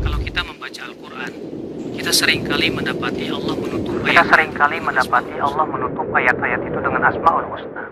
[0.00, 1.32] Kalau kita membaca Al-Quran,
[1.96, 6.78] kita sering kali mendapati Allah menutup Kita ayat sering kali mendapati Allah menutup ayat-ayat itu
[6.80, 7.84] dengan Asmaul Husna.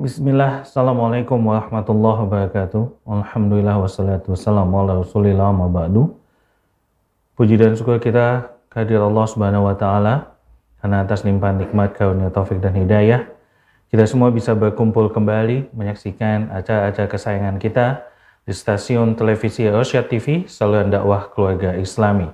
[0.00, 2.82] Bismillah, Assalamualaikum warahmatullahi wabarakatuh.
[3.04, 6.16] Alhamdulillah wassalatu wassalamu ala rasulillah ma ba'du.
[7.36, 10.32] Puji dan syukur kita kehadirat Allah subhanahu wa ta'ala.
[10.80, 13.28] Karena atas limpahan nikmat karunia taufik dan hidayah
[13.90, 18.06] Kita semua bisa berkumpul kembali Menyaksikan acara-acara kesayangan kita
[18.46, 22.30] Di stasiun televisi Rosyad TV Saluran dakwah keluarga islami.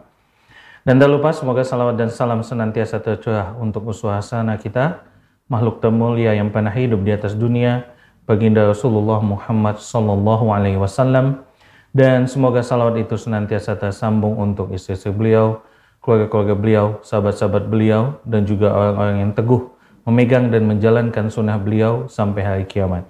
[0.85, 5.01] Dan tak lupa semoga salawat dan salam senantiasa tercurah Untuk uswah hasana kita
[5.47, 7.87] makhluk termulia yang pernah hidup di atas dunia,
[8.27, 11.47] baginda Rasulullah Muhammad Sallallahu Alaihi Wasallam,
[11.95, 15.63] dan semoga salawat itu senantiasa tersambung untuk istri-istri beliau,
[16.03, 19.71] keluarga-keluarga beliau, sahabat-sahabat beliau, dan juga orang-orang yang teguh
[20.07, 23.03] memegang dan menjalankan sunnah beliau sampai hari kiamat.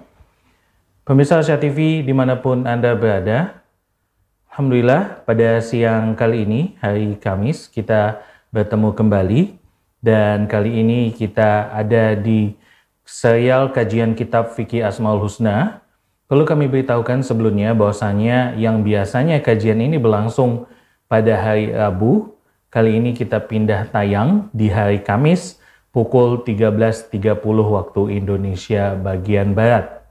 [1.05, 3.63] Pemirsa Asia TV di mana pun Anda berada,
[4.49, 9.41] Alhamdulillah pada siang kali ini, hari Kamis, kita bertemu kembali
[10.01, 12.57] dan kali ini kita ada di
[13.05, 15.85] serial kajian kitab Fikih Asmaul Husna.
[16.27, 20.65] Perlu kami beritahukan sebelumnya bahwasanya yang biasanya kajian ini berlangsung
[21.07, 22.35] pada hari Rabu,
[22.73, 25.61] kali ini kita pindah tayang di hari Kamis
[25.97, 30.05] pukul 13.30 waktu Indonesia bagian Barat.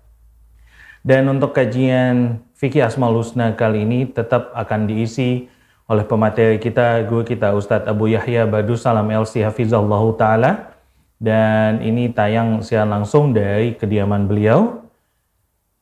[1.05, 5.45] Dan untuk kajian Fikih Asmaul Husna kali ini tetap akan diisi
[5.85, 10.73] oleh pemateri kita, guru kita Ustadz Abu Yahya Badu Salam LC Hafizallahu Ta'ala.
[11.21, 14.81] Dan ini tayang siaran langsung dari kediaman beliau.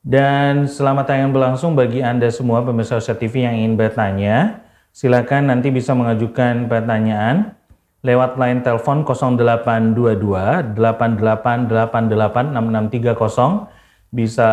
[0.04, 4.60] Dan selama tayang berlangsung bagi Anda semua pemirsa TV yang ingin bertanya,
[4.92, 7.56] silakan nanti bisa mengajukan pertanyaan
[8.04, 13.72] lewat line telepon 0822 8888 6630
[14.14, 14.46] bisa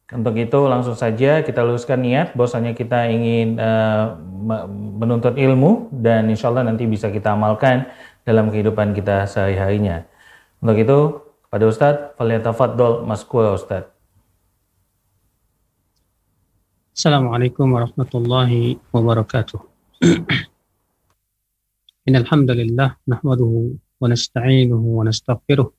[0.10, 4.18] Untuk itu langsung saja kita luruskan niat bahwasanya kita ingin uh,
[4.98, 7.86] menuntut ilmu dan insya Allah nanti bisa kita amalkan
[8.26, 10.10] dalam kehidupan kita sehari-harinya.
[10.66, 10.98] Untuk itu
[11.54, 13.94] pada Ustadz, Faliyatafaddol Maskura Ustadz.
[16.98, 19.62] Assalamualaikum warahmatullahi wabarakatuh.
[22.10, 23.52] إن الحمد لله نحمده
[24.02, 25.73] ونستعينه ونستغفره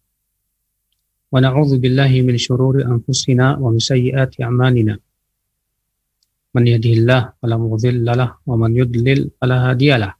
[1.36, 4.96] ونعوذ بالله من شرور أنفسنا ومن سيئات أعمالنا
[6.56, 10.14] من يهده الله فلا مضل له ومن يضلل فلا هادي له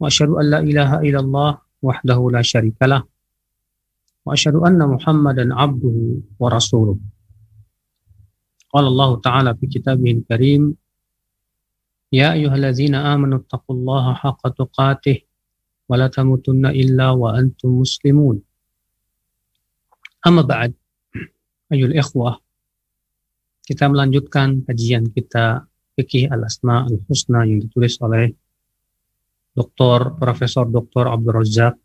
[0.00, 1.50] وأشهد أن لا إله إلا الله
[1.82, 3.02] وحده لا شريك له
[4.26, 5.96] وأشهد أن محمدا عبده
[6.40, 6.98] ورسوله
[8.74, 10.62] قال الله تعالى في كتابه الكريم
[12.12, 15.18] يا أيها الذين آمنوا اتقوا الله حق تقاته
[15.88, 18.45] ولا تموتن إلا وأنتم مسلمون
[20.26, 20.74] Amma ba'd,
[21.70, 22.34] ayol ikhwah,
[23.62, 28.34] kita melanjutkan kajian kita Fikih Al-Asma Al-Husna yang ditulis oleh
[29.54, 30.18] Dr.
[30.18, 31.14] Profesor Dr.
[31.14, 31.78] Abdul Razak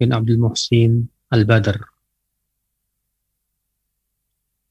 [0.00, 1.04] bin Abdul Muhsin
[1.36, 1.84] Al-Badr.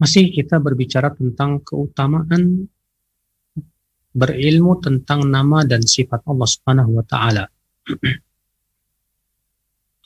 [0.01, 2.65] Masih kita berbicara tentang keutamaan
[4.17, 7.45] berilmu tentang nama dan sifat Allah Subhanahu wa taala.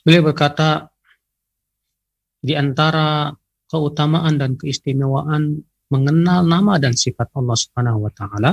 [0.04, 0.87] Beliau berkata,
[2.38, 3.32] di antara
[3.68, 5.62] keutamaan dan keistimewaan
[5.92, 8.52] mengenal nama dan sifat Allah Subhanahu wa taala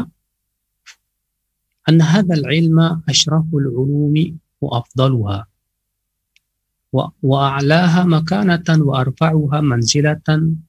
[1.85, 5.39] an hadzal ilma asyraful ulumi wa afdaluha
[6.95, 10.63] wa a'laha makanatan wa arfa'uha manzilatan.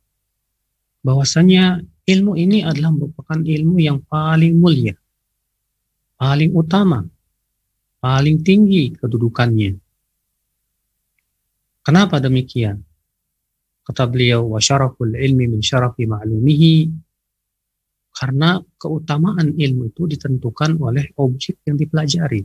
[1.06, 4.98] Bahwasanya ilmu ini adalah merupakan ilmu yang paling mulia
[6.16, 7.04] paling utama
[8.06, 9.74] paling tinggi kedudukannya.
[11.82, 12.85] Kenapa demikian?
[13.86, 16.90] Kata beliau, wa syaraful ilmi min syarafi ma'lumihi,
[18.16, 22.42] karena keutamaan ilmu itu ditentukan oleh objek yang dipelajari.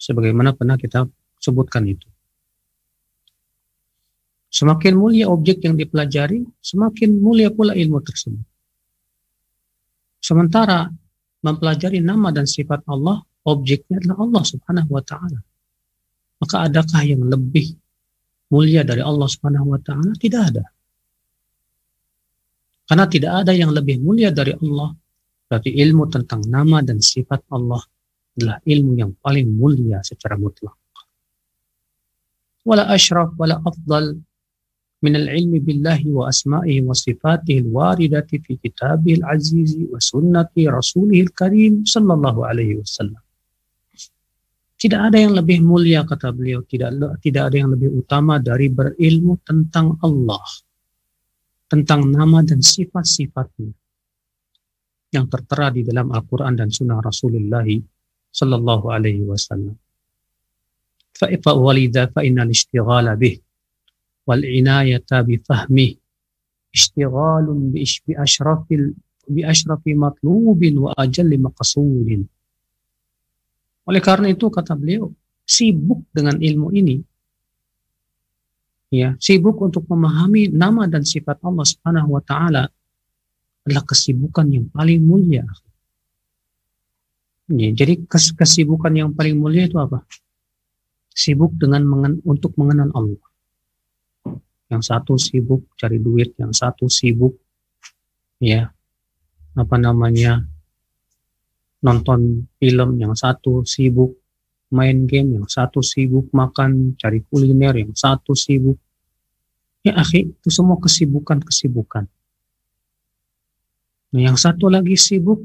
[0.00, 1.04] Sebagaimana pernah kita
[1.36, 2.08] sebutkan itu.
[4.52, 8.44] Semakin mulia objek yang dipelajari, semakin mulia pula ilmu tersebut.
[10.22, 10.86] Sementara
[11.42, 15.40] mempelajari nama dan sifat Allah, objeknya adalah Allah Subhanahu wa taala.
[16.38, 17.74] Maka adakah yang lebih
[18.52, 20.64] mulia dari Allah Subhanahu wa taala tidak ada.
[22.84, 24.92] Karena tidak ada yang lebih mulia dari Allah.
[25.48, 27.80] Berarti ilmu tentang nama dan sifat Allah
[28.36, 30.76] adalah ilmu yang paling mulia secara mutlak.
[32.68, 34.20] Wala ashraf wala afdal
[35.02, 41.82] min al-ilmi billahi wa asma'ihi wa sifatihi al-waridati fi kitabihi al-azizi wa sunnati rasulihi al-karim
[41.82, 43.18] sallallahu alaihi wasallam.
[44.81, 49.41] Tidak ada yang lebih mulia kata beliau, tidak tidak ada yang lebih utama dari berilmu
[49.41, 50.45] tentang Allah,
[51.65, 53.73] tentang nama dan sifat-sifatnya
[55.17, 57.65] yang tertera di dalam Al-Quran dan Sunnah Rasulullah
[58.29, 59.73] Sallallahu Alaihi Wasallam.
[61.17, 63.39] فولذا فإن الاشتغال به
[64.27, 65.93] والعناية بفهمه
[66.75, 67.45] اشتغال
[68.07, 68.61] بأشرف
[69.27, 72.25] بأشرف مطلوب وأجل مقصود
[73.82, 75.10] oleh karena itu kata beliau,
[75.42, 77.02] sibuk dengan ilmu ini.
[78.92, 82.68] Ya, sibuk untuk memahami nama dan sifat Allah Subhanahu wa taala
[83.64, 85.48] adalah kesibukan yang paling mulia.
[87.48, 90.04] Ya, jadi kes kesibukan yang paling mulia itu apa?
[91.12, 93.24] Sibuk dengan mengen untuk mengenal Allah.
[94.68, 97.36] Yang satu sibuk cari duit, yang satu sibuk
[98.42, 98.72] ya
[99.52, 100.44] apa namanya
[101.82, 104.16] nonton film, yang satu sibuk
[104.72, 108.80] main game, yang satu sibuk makan, cari kuliner, yang satu sibuk.
[109.84, 112.06] Ya akhi, itu semua kesibukan-kesibukan.
[114.12, 115.42] Nah, yang satu lagi sibuk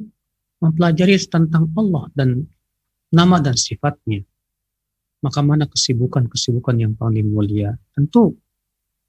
[0.61, 2.45] mempelajari tentang Allah dan
[3.11, 4.23] nama dan sifatnya.
[5.25, 7.73] Maka mana kesibukan-kesibukan yang paling mulia?
[7.97, 8.37] Tentu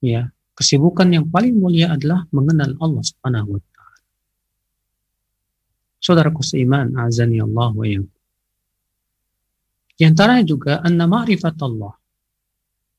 [0.00, 3.60] ya, kesibukan yang paling mulia adalah mengenal Allah Subhanahu
[5.98, 8.06] Saudaraku seiman, azani Allah wa yang.
[9.98, 11.98] Di antaranya juga anna ma'rifat Allah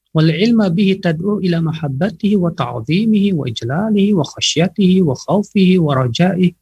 [0.10, 5.96] wal ilma bihi tad'u ila mahabbatihi wa ta'zimihi wa ijlalihi wa khasyatihi wa khawfihi wa
[5.96, 6.58] raja'ihi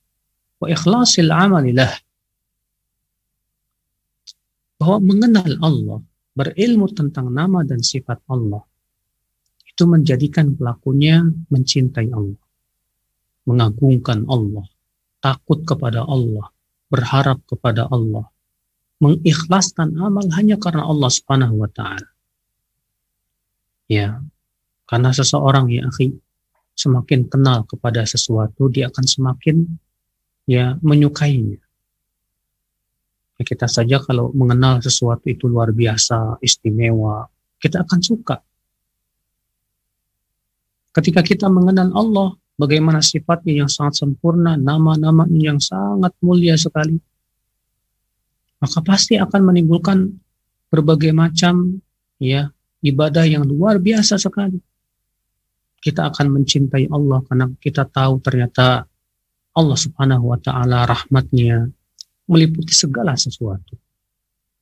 [0.61, 1.93] wa ikhlasil amali lah.
[4.77, 5.99] Bahwa mengenal Allah,
[6.37, 8.61] berilmu tentang nama dan sifat Allah,
[9.65, 12.41] itu menjadikan pelakunya mencintai Allah,
[13.49, 14.69] mengagungkan Allah,
[15.27, 16.47] takut kepada Allah,
[16.87, 18.31] berharap kepada Allah,
[19.03, 22.07] mengikhlaskan amal hanya karena Allah Subhanahu wa taala.
[23.91, 24.23] Ya.
[24.87, 26.15] Karena seseorang ya akhi
[26.71, 29.67] semakin kenal kepada sesuatu dia akan semakin
[30.47, 31.59] ya menyukainya.
[33.35, 37.27] Ya, kita saja kalau mengenal sesuatu itu luar biasa, istimewa,
[37.59, 38.39] kita akan suka.
[40.95, 46.97] Ketika kita mengenal Allah, bagaimana sifatnya yang sangat sempurna, nama-namanya yang sangat mulia sekali,
[48.57, 50.09] maka pasti akan menimbulkan
[50.73, 51.77] berbagai macam
[52.17, 52.49] ya
[52.81, 54.57] ibadah yang luar biasa sekali.
[55.77, 58.89] Kita akan mencintai Allah karena kita tahu ternyata
[59.53, 61.69] Allah Subhanahu wa taala rahmatnya
[62.25, 63.77] meliputi segala sesuatu.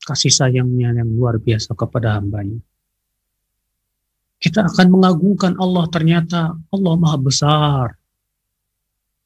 [0.05, 2.61] Kasih sayangnya yang luar biasa kepada hambanya
[4.39, 7.87] kita akan mengagungkan Allah ternyata Allah maha besar.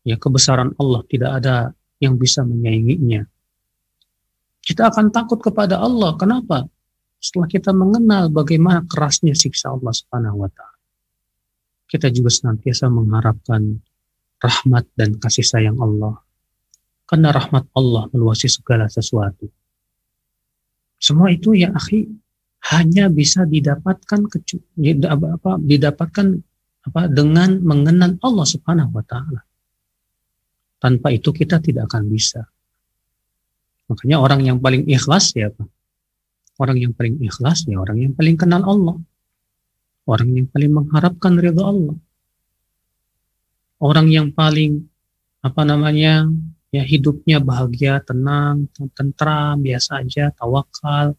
[0.05, 1.55] Ya kebesaran Allah tidak ada
[1.99, 3.25] yang bisa menyainginya.
[4.63, 6.15] Kita akan takut kepada Allah.
[6.15, 6.65] Kenapa?
[7.19, 10.79] Setelah kita mengenal bagaimana kerasnya siksa Allah Subhanahu wa taala.
[11.89, 13.81] Kita juga senantiasa mengharapkan
[14.39, 16.21] rahmat dan kasih sayang Allah.
[17.09, 19.49] Karena rahmat Allah meluasi segala sesuatu.
[21.01, 22.05] Semua itu ya akhi
[22.59, 24.27] hanya bisa didapatkan
[25.07, 26.27] apa, didapatkan
[26.89, 29.41] apa dengan mengenal Allah Subhanahu wa taala.
[30.79, 32.43] Tanpa itu kita tidak akan bisa.
[33.91, 35.67] Makanya orang yang paling ikhlas ya apa?
[36.59, 38.97] Orang yang paling ikhlas ya orang yang paling kenal Allah.
[40.07, 41.97] Orang yang paling mengharapkan ridha Allah.
[43.79, 44.87] Orang yang paling
[45.39, 46.27] apa namanya
[46.69, 51.15] ya hidupnya bahagia, tenang, tentram, biasa aja, tawakal.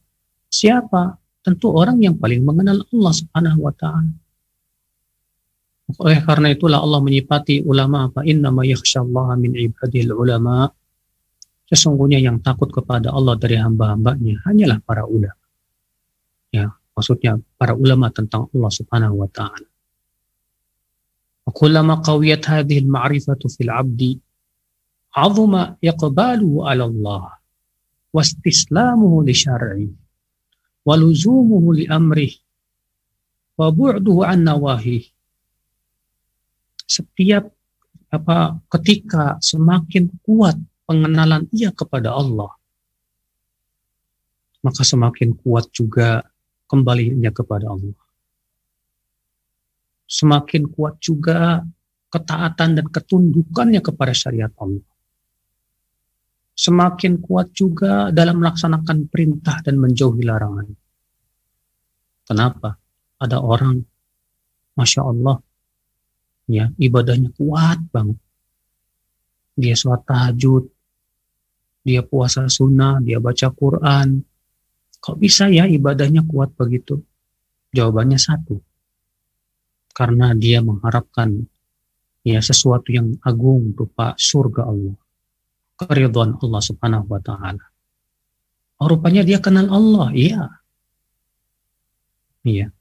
[0.51, 1.21] Siapa?
[1.41, 4.13] tentu orang yang paling mengenal Allah Subhanahu wa taala.
[5.99, 10.71] Oleh karena itulah Allah menyifati ulama apa innama yakhsyallaha min ibadil ulama.
[11.67, 15.39] Sesungguhnya yang takut kepada Allah dari hamba-hambanya hanyalah para ulama.
[16.51, 19.67] Ya, maksudnya para ulama tentang Allah Subhanahu wa taala.
[21.51, 24.15] Kullama qawiyat hadhihi al-ma'rifatu fil 'abdi
[25.11, 27.43] 'azuma yaqbalu 'ala Allah
[28.15, 29.91] wa istislamuhu li syar'ihi
[30.91, 32.35] waluzumuhu li amrih
[33.55, 35.07] wa bu'duhu an nawahi.
[36.83, 37.47] Setiap
[38.11, 40.59] apa ketika semakin kuat
[40.91, 42.59] pengenalan ia kepada Allah
[44.61, 46.21] maka semakin kuat juga
[46.69, 47.97] kembalinya kepada Allah.
[50.11, 51.65] Semakin kuat juga
[52.11, 54.85] ketaatan dan ketundukannya kepada syariat Allah.
[56.53, 60.69] Semakin kuat juga dalam melaksanakan perintah dan menjauhi larangan.
[62.31, 62.79] Kenapa?
[63.21, 63.85] ada orang,
[64.73, 65.45] masya Allah,
[66.49, 68.17] ya ibadahnya kuat banget.
[69.61, 70.65] Dia sholat tahajud,
[71.85, 74.25] dia puasa sunnah, dia baca Quran.
[75.01, 77.05] Kok bisa ya ibadahnya kuat begitu?
[77.77, 78.57] Jawabannya satu.
[79.93, 81.45] Karena dia mengharapkan
[82.25, 84.97] ya sesuatu yang agung berupa surga Allah.
[85.77, 87.65] Keridhaan Allah Subhanahu wa taala.
[88.81, 90.60] Oh, rupanya dia kenal Allah, iya.
[92.47, 92.73] Iya.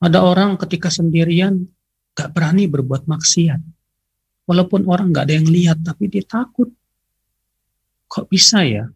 [0.00, 1.68] Ada orang ketika sendirian
[2.16, 3.60] gak berani berbuat maksiat.
[4.48, 6.68] Walaupun orang gak ada yang lihat, tapi dia takut.
[8.10, 8.88] Kok bisa ya?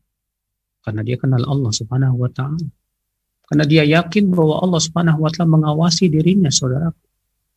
[0.84, 2.66] Karena dia kenal Allah subhanahu wa ta'ala.
[3.44, 6.90] Karena dia yakin bahwa Allah subhanahu wa ta'ala mengawasi dirinya, saudara.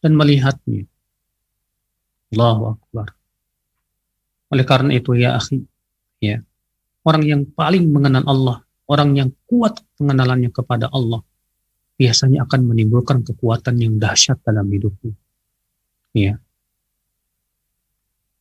[0.03, 0.85] Dan melihatnya.
[2.35, 3.17] Allahu Akbar.
[4.47, 5.59] Oleh karena itu ya akhi,
[6.23, 6.39] ya,
[7.03, 11.19] orang yang paling mengenal Allah, orang yang kuat pengenalannya kepada Allah,
[11.97, 15.17] biasanya akan menimbulkan kekuatan yang dahsyat dalam hidupnya.
[16.13, 16.33] Ya.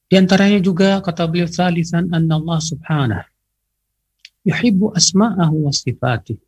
[0.06, 3.26] Di antaranya juga kata beliau salisan anna Allah subhanahu
[4.46, 6.38] yuhibbu asma'ahu wa sifatih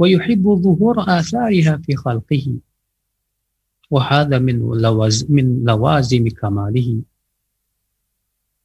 [0.00, 2.56] wa yuhibbu zuhur athariha fi khalqihi
[3.92, 7.04] wa hadha min lawaz min lawazim kamalihi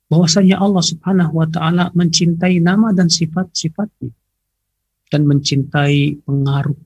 [0.08, 4.16] bahwasanya Allah Subhanahu wa taala mencintai nama dan sifat-sifatnya
[5.10, 6.78] dan mencintai pengaruh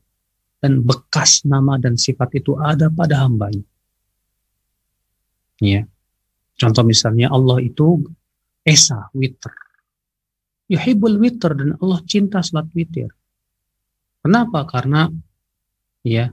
[0.60, 3.64] dan bekas nama dan sifat itu ada pada hambanya.
[5.64, 5.88] Ya.
[6.60, 8.04] Contoh misalnya Allah itu
[8.68, 9.50] Esa, witr.
[10.68, 13.10] Yuhibbul witr dan Allah cinta salat witir.
[14.20, 14.68] Kenapa?
[14.68, 15.08] Karena
[16.04, 16.28] ya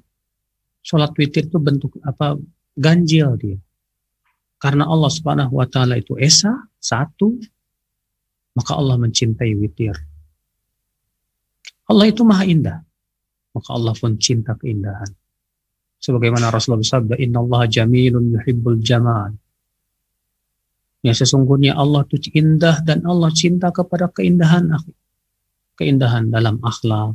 [0.82, 2.34] salat witir itu bentuk apa
[2.74, 3.58] ganjil dia.
[4.58, 6.50] Karena Allah Subhanahu wa taala itu Esa,
[6.82, 7.38] satu,
[8.58, 9.94] maka Allah mencintai witir.
[11.86, 12.78] Allah itu maha indah.
[13.54, 15.08] Maka Allah pun cinta keindahan.
[15.96, 19.32] Sebagaimana Rasulullah bersabda, Inna Allah jamilun yuhibbul jamal.
[21.00, 24.74] Ya sesungguhnya Allah itu indah dan Allah cinta kepada keindahan
[25.76, 27.14] Keindahan dalam akhlak,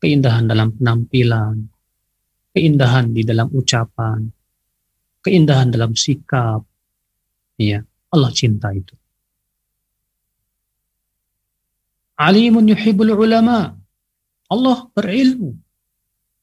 [0.00, 1.70] keindahan dalam penampilan,
[2.56, 4.32] keindahan di dalam ucapan,
[5.20, 6.64] keindahan dalam sikap.
[7.60, 8.96] Ya, Allah cinta itu.
[12.16, 13.76] Alimun yuhibbul ulama.
[14.48, 15.52] Allah berilmu.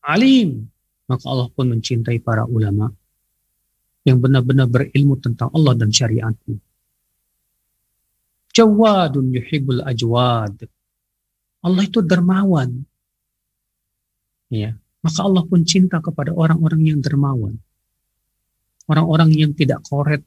[0.06, 0.70] Alim.
[1.10, 2.88] Maka Allah pun mencintai para ulama
[4.03, 6.60] yang benar-benar berilmu tentang Allah dan syariatnya.
[8.53, 10.68] Jawadun yuhibbul ajwad.
[11.63, 12.84] Allah itu dermawan.
[14.53, 17.58] Ya, maka Allah pun cinta kepada orang-orang yang dermawan.
[18.86, 20.22] Orang-orang yang tidak koret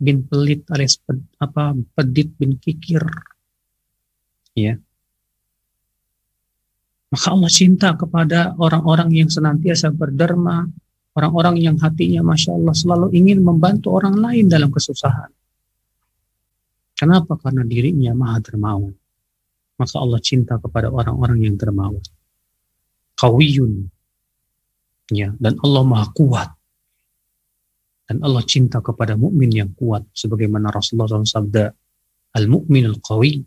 [0.00, 0.96] bin pelit alias
[1.36, 3.04] apa pedit bin kikir
[4.54, 4.74] ya
[7.10, 10.70] maka Allah cinta kepada orang-orang yang senantiasa berderma
[11.18, 15.30] orang-orang yang hatinya masya Allah selalu ingin membantu orang lain dalam kesusahan.
[16.94, 17.34] Kenapa?
[17.40, 18.94] Karena dirinya maha dermawan.
[19.80, 22.04] Maka Allah cinta kepada orang-orang yang dermawan.
[23.16, 23.88] Kawiyun.
[25.10, 26.50] Ya dan Allah maha kuat.
[28.06, 31.70] Dan Allah cinta kepada mukmin yang kuat sebagaimana Rasulullah SAW sabda
[32.34, 33.38] al-mu'min al-qawi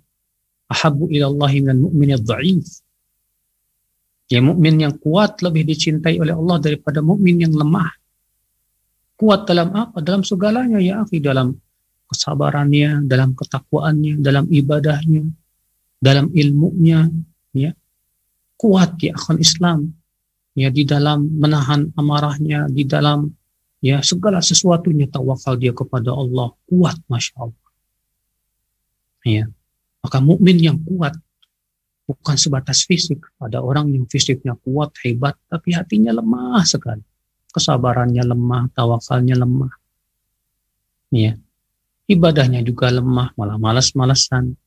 [0.74, 2.84] ahabu ilallahi minal mu'min dhaif
[4.34, 7.94] ya mukmin yang kuat lebih dicintai oleh Allah daripada mukmin yang lemah.
[9.14, 10.02] Kuat dalam apa?
[10.02, 11.22] Dalam segalanya ya akhi.
[11.22, 11.54] Dalam
[12.10, 15.30] kesabarannya dalam ketakwaannya dalam ibadahnya
[16.02, 17.06] dalam ilmunya
[17.54, 17.72] ya.
[18.58, 19.80] Kuat ya akan Islam.
[20.54, 23.34] Ya di dalam menahan amarahnya di dalam
[23.82, 26.54] ya segala sesuatunya tawakal dia kepada Allah.
[26.66, 27.70] Kuat masya Allah.
[29.24, 29.46] Ya
[30.04, 31.16] maka mukmin yang kuat
[32.04, 33.24] bukan sebatas fisik.
[33.40, 37.04] Ada orang yang fisiknya kuat, hebat, tapi hatinya lemah sekali.
[37.54, 39.72] Kesabarannya lemah, tawakalnya lemah.
[41.14, 41.40] Ya.
[42.10, 44.60] Ibadahnya juga lemah, malah malas-malasan.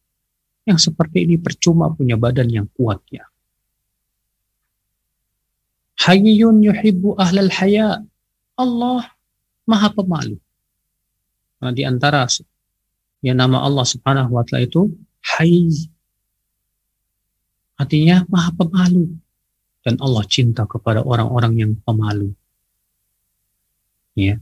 [0.66, 3.28] Yang seperti ini percuma punya badan yang kuat ya.
[6.00, 8.02] Hayyun yuhibbu ahlal haya.
[8.56, 9.12] Allah
[9.68, 10.40] maha pemalu.
[11.60, 12.24] Nah, di antara
[13.20, 14.88] ya nama Allah subhanahu wa ta'ala itu
[15.26, 15.66] Hai.
[17.76, 19.18] Artinya maha pemalu.
[19.82, 22.34] Dan Allah cinta kepada orang-orang yang pemalu.
[24.18, 24.38] Ya.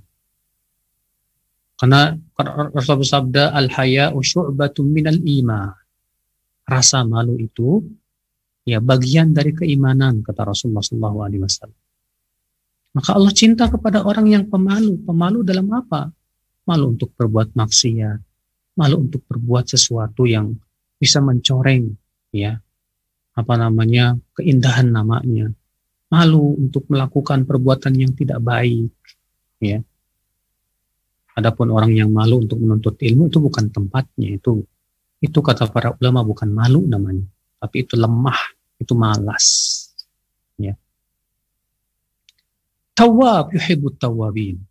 [1.77, 2.17] Karena
[2.73, 5.75] Rasulullah bersabda, Al-haya usyu'batun minal iman.
[6.65, 7.85] Rasa malu itu
[8.65, 11.69] ya bagian dari keimanan kata Rasulullah SAW.
[12.95, 14.97] Maka Allah cinta kepada orang yang pemalu.
[15.05, 16.09] Pemalu dalam apa?
[16.65, 18.19] Malu untuk berbuat maksiat,
[18.81, 20.57] malu untuk berbuat sesuatu yang
[20.99, 21.95] bisa mencoreng
[22.31, 22.59] ya
[23.35, 25.51] apa namanya keindahan namanya
[26.15, 28.95] malu untuk melakukan perbuatan yang tidak baik,
[29.59, 29.83] ya.
[31.35, 34.63] Adapun orang yang malu untuk menuntut ilmu itu bukan tempatnya, itu
[35.19, 37.27] itu kata para ulama bukan malu namanya,
[37.59, 38.39] tapi itu lemah,
[38.79, 39.47] itu malas.
[40.55, 40.79] Ya.
[42.95, 44.63] Tawab yuhibbut tawabin.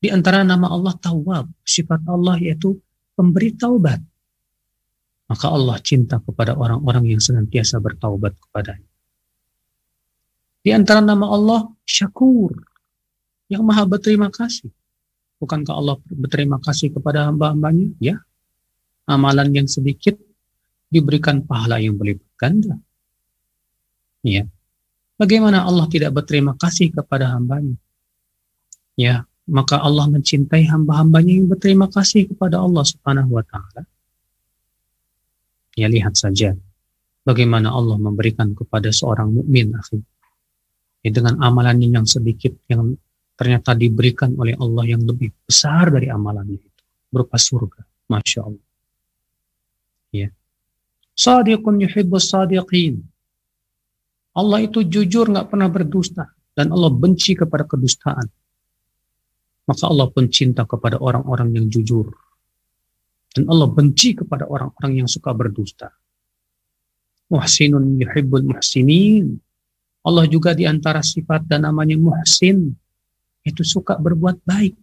[0.00, 2.80] Di antara nama Allah Tawab, sifat Allah yaitu
[3.16, 4.00] pemberi taubat.
[5.26, 8.90] Maka Allah cinta kepada orang-orang yang senantiasa bertaubat kepadanya.
[10.62, 12.54] Di antara nama Allah Syakur,
[13.46, 14.70] yang maha berterima kasih.
[15.38, 17.94] Bukankah Allah berterima kasih kepada hamba-hambanya?
[18.02, 18.22] Ya.
[19.06, 20.18] Amalan yang sedikit
[20.90, 22.74] diberikan pahala yang berlipat ganda.
[24.26, 24.50] Ya.
[25.16, 27.78] Bagaimana Allah tidak berterima kasih kepada hambanya?
[28.98, 33.86] Ya, maka Allah mencintai hamba-hambanya yang berterima kasih kepada Allah Subhanahu wa taala.
[35.76, 36.56] Ya lihat saja
[37.26, 40.00] bagaimana Allah memberikan kepada seorang mukmin akhir
[41.04, 42.96] ya, dengan amalannya yang sedikit yang
[43.36, 47.84] ternyata diberikan oleh Allah yang lebih besar dari amalannya itu berupa surga.
[48.06, 48.66] Masya Allah.
[50.14, 50.28] Ya.
[51.12, 53.04] Sadiqun yuhibbus sadiqin.
[54.36, 58.28] Allah itu jujur nggak pernah berdusta dan Allah benci kepada kedustaan.
[59.66, 62.14] Maka Allah pun cinta kepada orang-orang yang jujur.
[63.36, 65.92] Dan Allah benci kepada orang-orang yang suka berdusta.
[67.28, 69.36] Muhsinun yuhibbul muhsinin.
[70.08, 72.72] Allah juga di antara sifat dan namanya muhsin
[73.44, 74.78] itu suka berbuat baik.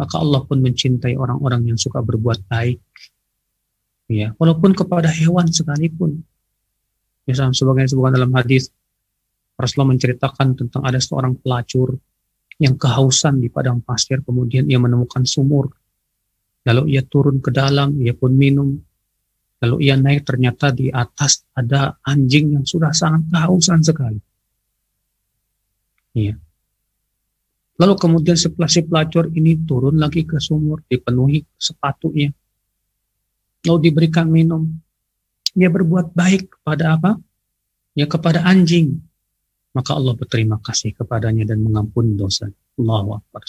[0.00, 2.80] Maka Allah pun mencintai orang-orang yang suka berbuat baik.
[4.08, 6.24] Ya, walaupun kepada hewan sekalipun.
[7.28, 8.72] Misalnya sebagai sebuah dalam hadis
[9.60, 12.00] Rasulullah menceritakan tentang ada seorang pelacur
[12.56, 15.68] yang kehausan di padang pasir kemudian ia menemukan sumur.
[16.60, 18.76] Lalu ia turun ke dalam, ia pun minum.
[19.60, 24.20] Lalu ia naik ternyata di atas ada anjing yang sudah sangat kehausan sekali.
[26.16, 26.36] Iya.
[27.80, 32.28] Lalu kemudian setelah si pelacur ini turun lagi ke sumur, dipenuhi sepatunya.
[33.64, 34.68] Lalu diberikan minum.
[35.56, 37.16] Dia berbuat baik kepada apa?
[37.96, 39.00] Ya kepada anjing.
[39.72, 42.48] Maka Allah berterima kasih kepadanya dan mengampuni dosa.
[42.76, 43.42] Allahu Akbar.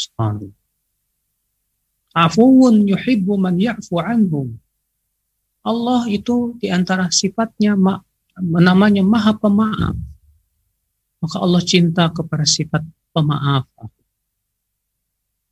[2.12, 4.60] Afuun yuhibbu man ya'fu anhum.
[5.64, 7.78] Allah itu di antara sifatnya
[8.42, 9.96] namanya maha pemaaf.
[11.22, 12.82] Maka Allah cinta kepada sifat
[13.14, 13.70] pemaaf.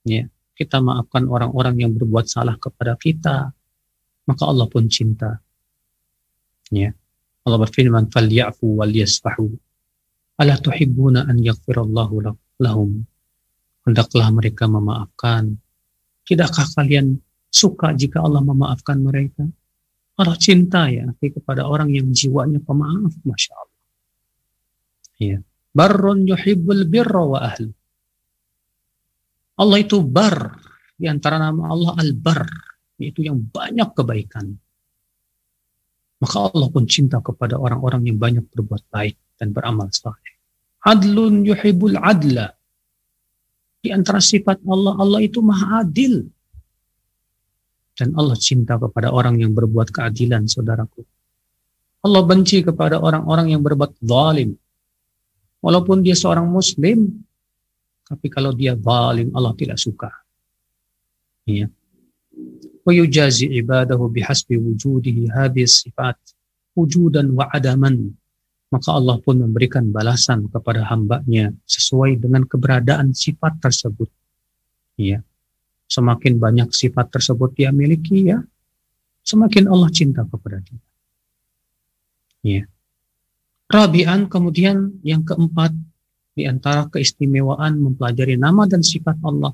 [0.03, 0.25] Ya,
[0.57, 3.53] kita maafkan orang-orang yang berbuat salah kepada kita,
[4.25, 5.37] maka Allah pun cinta.
[6.73, 6.97] Ya.
[7.45, 9.55] Allah berfirman, "Falyafu wal yasfahu."
[10.39, 13.03] Ala tuhibbuna an yaghfirallahu lahum?
[13.85, 15.57] Hendaklah mereka memaafkan.
[16.29, 17.17] Tidakkah kalian
[17.49, 19.49] suka jika Allah memaafkan mereka?
[20.19, 23.79] Allah cinta ya kepada orang yang jiwanya pemaaf, masya Allah.
[25.17, 25.37] Ya.
[25.73, 27.73] Barrun yuhibbul birra wa ahlu.
[29.57, 30.59] Allah itu bar.
[30.99, 32.45] Di antara nama Allah al-bar.
[32.99, 34.53] Yaitu yang banyak kebaikan.
[36.19, 40.35] Maka Allah pun cinta kepada orang-orang yang banyak berbuat baik dan beramal saleh.
[40.83, 42.58] Adlun yuhibul adla.
[43.79, 46.27] Di antara sifat Allah, Allah itu maha adil.
[47.95, 51.03] Dan Allah cinta kepada orang yang berbuat keadilan, saudaraku.
[51.99, 54.55] Allah benci kepada orang-orang yang berbuat zalim.
[55.59, 57.11] Walaupun dia seorang muslim,
[58.07, 60.11] tapi kalau dia zalim, Allah tidak suka.
[61.43, 61.67] Ya.
[62.87, 65.27] Wa yujazi ibadahu bihasbi wujudihi
[65.67, 66.15] sifat
[66.71, 68.15] wujudan wa adaman.
[68.69, 74.09] Maka Allah pun memberikan balasan kepada hambanya sesuai dengan keberadaan sifat tersebut.
[74.97, 75.25] Ya.
[75.89, 78.45] Semakin banyak sifat tersebut dia miliki ya,
[79.25, 80.79] semakin Allah cinta kepada dia.
[82.45, 82.63] Ya.
[83.69, 85.73] Rabian kemudian yang keempat
[86.33, 89.51] di antara keistimewaan mempelajari nama dan sifat Allah.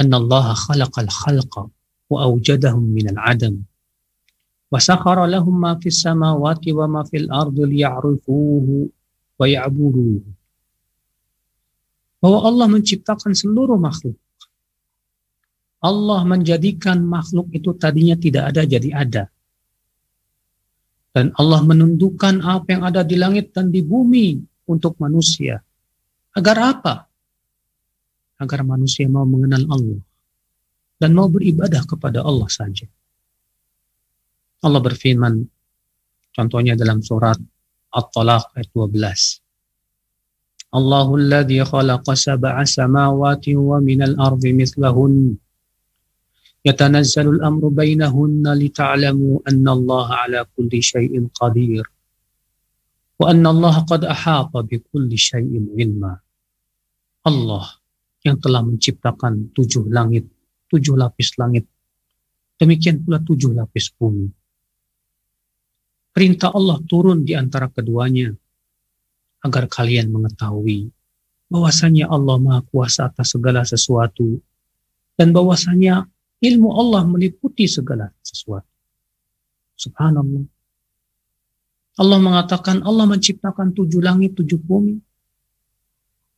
[0.00, 1.62] Annallaha khalaqal khalqa
[2.08, 3.67] wa awjadahum minal adam.
[4.68, 8.74] Ma fis samawati wa ma fil ardi liya'rifuhu
[9.40, 10.28] wa ya'buduhu.
[12.20, 14.18] Bahwa Allah menciptakan seluruh makhluk.
[15.78, 19.24] Allah menjadikan makhluk itu tadinya tidak ada jadi ada.
[21.14, 24.36] Dan Allah menundukkan apa yang ada di langit dan di bumi
[24.68, 25.62] untuk manusia.
[26.34, 26.94] Agar apa?
[28.38, 30.02] Agar manusia mau mengenal Allah
[30.98, 32.84] dan mau beribadah kepada Allah saja.
[34.64, 35.46] Allah berfirman,
[36.34, 37.38] contohnya dalam surat
[37.94, 40.74] At-Talaq ayat 12.
[40.74, 45.32] Allahul ladzi khalaqa sab'a samawati wa minal ardi mithlahun
[46.66, 51.88] yatanazzalu al-amru bainahunna lita'lamu anna Allah ala kulli syai'in qadir
[53.18, 56.14] Wa anna Allah qad ahata bi kulli syai'in ilma.
[57.26, 57.66] Allah
[58.22, 60.30] yang telah menciptakan tujuh langit,
[60.70, 61.66] tujuh lapis langit.
[62.62, 64.37] Demikian pula tujuh lapis bumi.
[66.18, 68.34] Perintah Allah turun di antara keduanya
[69.46, 70.90] agar kalian mengetahui
[71.46, 74.42] bahwasanya Allah Maha Kuasa atas segala sesuatu
[75.14, 76.10] dan bahwasanya
[76.42, 78.66] ilmu Allah meliputi segala sesuatu.
[79.78, 80.42] Subhanallah.
[82.02, 84.98] Allah mengatakan Allah menciptakan tujuh langit, tujuh bumi.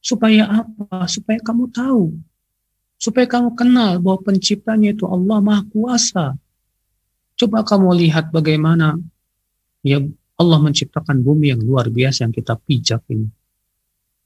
[0.05, 1.09] Supaya apa?
[1.09, 2.21] Supaya kamu tahu.
[3.01, 6.37] Supaya kamu kenal bahwa penciptanya itu Allah Maha Kuasa.
[7.41, 9.01] Coba kamu lihat bagaimana
[9.85, 9.99] ya
[10.41, 13.29] Allah menciptakan bumi yang luar biasa yang kita pijak ini.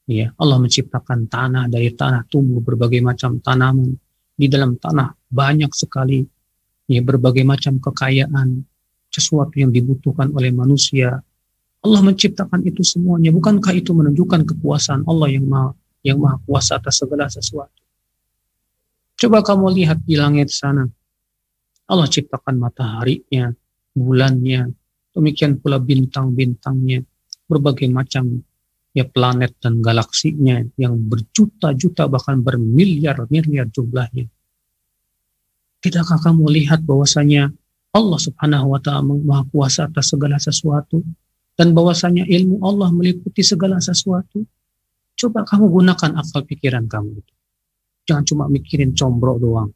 [0.04, 3.98] Ya, Allah menciptakan tanah dari tanah tumbuh berbagai macam tanaman.
[4.34, 6.22] Di dalam tanah banyak sekali
[6.86, 8.62] ya berbagai macam kekayaan,
[9.10, 11.18] sesuatu yang dibutuhkan oleh manusia.
[11.84, 13.34] Allah menciptakan itu semuanya.
[13.34, 15.74] Bukankah itu menunjukkan kekuasaan Allah yang maha,
[16.06, 17.82] yang maha kuasa atas segala sesuatu?
[19.18, 20.86] Coba kamu lihat di langit sana.
[21.84, 23.52] Allah ciptakan mataharinya,
[23.92, 24.72] bulannya,
[25.14, 27.06] demikian pula bintang-bintangnya,
[27.46, 28.42] berbagai macam
[28.94, 34.30] ya planet dan galaksinya yang berjuta-juta bahkan bermiliar-miliar jumlahnya.
[35.82, 37.50] Tidakkah kamu lihat bahwasanya
[37.94, 40.98] Allah Subhanahu wa taala Maha Kuasa atas segala sesuatu
[41.54, 44.42] dan bahwasanya ilmu Allah meliputi segala sesuatu.
[45.14, 47.34] Coba kamu gunakan akal pikiran kamu itu.
[48.10, 49.70] Jangan cuma mikirin combro doang.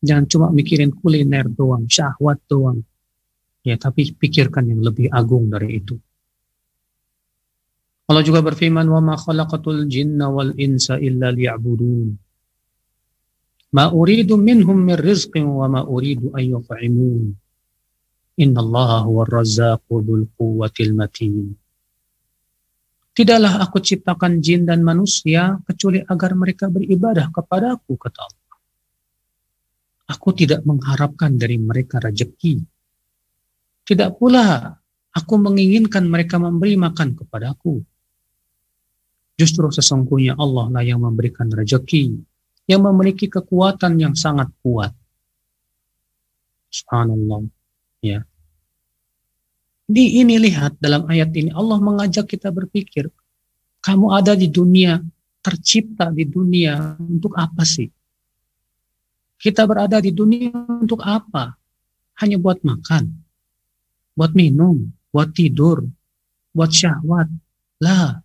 [0.00, 2.80] Jangan cuma mikirin kuliner doang, syahwat doang.
[3.64, 5.96] Ya, tapi pikirkan yang lebih agung dari itu.
[8.04, 12.12] Allah juga berfirman, "Wa ma khalaqatul jinna wal insa illa liya'budun."
[13.74, 17.32] Ma uridu minhum min rizqin wa ma uridu an yut'imun.
[18.44, 21.56] Inna Allah huwa razzaqu dhul quwwatil matin.
[23.14, 28.58] Tidaklah aku ciptakan jin dan manusia kecuali agar mereka beribadah kepada aku, kata Allah.
[30.10, 32.73] Aku tidak mengharapkan dari mereka rejeki.
[33.84, 34.72] Tidak pula
[35.12, 37.84] aku menginginkan mereka memberi makan kepadaku.
[39.34, 42.16] Justru sesungguhnya Allah lah yang memberikan rejeki
[42.64, 44.92] yang memiliki kekuatan yang sangat kuat.
[46.72, 47.44] Subhanallah.
[48.00, 48.24] Ya.
[49.84, 53.12] Di ini lihat dalam ayat ini Allah mengajak kita berpikir,
[53.84, 54.96] kamu ada di dunia,
[55.44, 57.88] tercipta di dunia untuk apa sih?
[59.36, 61.52] Kita berada di dunia untuk apa?
[62.16, 63.12] Hanya buat makan,
[64.14, 65.84] buat minum, buat tidur,
[66.54, 67.28] buat syahwat.
[67.82, 68.22] Lah.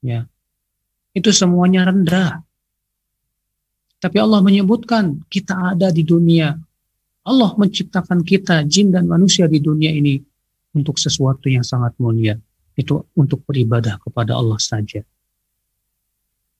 [0.00, 0.24] Ya.
[1.12, 2.40] Itu semuanya rendah.
[4.00, 6.56] Tapi Allah menyebutkan kita ada di dunia.
[7.20, 10.16] Allah menciptakan kita, jin dan manusia di dunia ini
[10.72, 12.40] untuk sesuatu yang sangat mulia.
[12.72, 15.04] Itu untuk beribadah kepada Allah saja.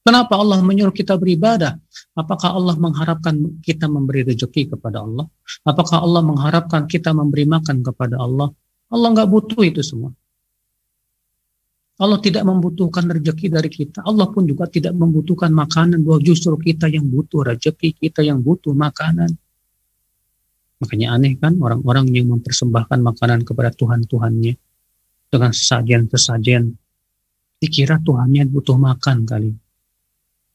[0.00, 1.76] Kenapa Allah menyuruh kita beribadah?
[2.16, 5.28] Apakah Allah mengharapkan kita memberi rezeki kepada Allah?
[5.60, 8.48] Apakah Allah mengharapkan kita memberi makan kepada Allah?
[8.88, 10.10] Allah nggak butuh itu semua.
[12.00, 14.00] Allah tidak membutuhkan rezeki dari kita.
[14.00, 16.00] Allah pun juga tidak membutuhkan makanan.
[16.00, 19.36] Bahwa justru kita yang butuh rezeki, kita yang butuh makanan.
[20.80, 24.56] Makanya aneh kan orang-orang yang mempersembahkan makanan kepada Tuhan-Tuhannya
[25.28, 26.72] dengan sesajen-sesajen.
[27.60, 29.52] Dikira Tuhannya butuh makan kali.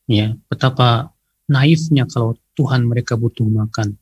[0.06, 1.14] Ya, betapa
[1.50, 3.98] naifnya kalau Tuhan mereka butuh makan.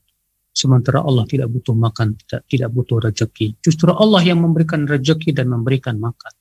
[0.54, 3.58] Sementara Allah tidak butuh makan, tidak, tidak butuh rezeki.
[3.64, 6.34] Justru Allah yang memberikan rezeki dan memberikan makan.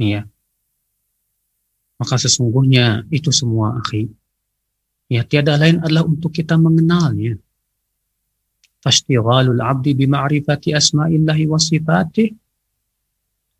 [0.00, 0.24] Ya.
[2.00, 4.08] Maka sesungguhnya itu semua akhi.
[5.12, 7.36] Ya, tiada lain adalah untuk kita mengenalnya.
[8.80, 12.32] Fashtighalul abdi bima'rifati asma'illahi wa sifatih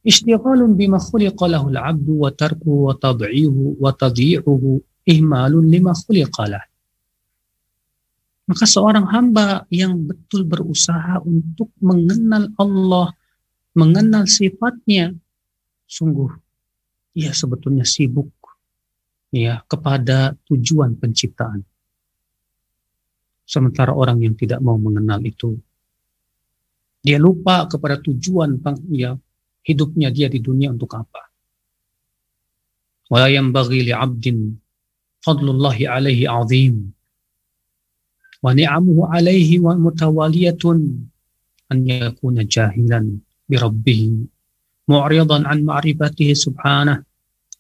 [0.00, 5.68] Ishtighalun bima khuliqa lahul abdu wa tarku wa tad'ihu wa tadhi'uhu ihmalun.
[8.50, 13.14] Maka seorang hamba yang betul berusaha untuk mengenal Allah,
[13.76, 15.14] mengenal sifatnya,
[15.86, 16.32] sungguh
[17.14, 18.30] ia sebetulnya sibuk
[19.30, 21.62] ya kepada tujuan penciptaan.
[23.46, 25.58] Sementara orang yang tidak mau mengenal itu
[27.00, 28.60] dia lupa kepada tujuan
[28.92, 29.16] ya
[29.70, 31.30] hidupnya dia di dunia untuk apa.
[33.10, 34.54] Wa yanbaghi li'abdin
[35.22, 36.90] fadlullahi alaihi azim
[38.40, 40.78] wa ni'amuhu alaihi wa mutawaliyatun
[41.70, 44.26] an yakuna jahilan bi rabbih
[44.90, 46.98] mu'ridan an ma'rifatihi subhanah.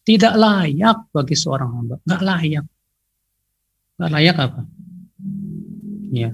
[0.00, 1.96] Tidak layak bagi seorang hamba.
[2.02, 2.66] Nggak layak.
[4.00, 4.60] Nggak layak apa?
[6.10, 6.30] Ya.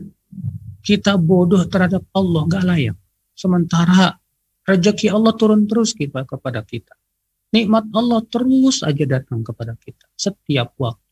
[0.81, 2.43] Kita bodoh terhadap Allah.
[2.47, 2.97] Nggak layak.
[3.37, 4.17] Sementara
[4.66, 6.92] Rezeki Allah turun terus kita kepada kita.
[7.55, 11.07] Nikmat Allah terus aja datang kepada kita setiap waktu.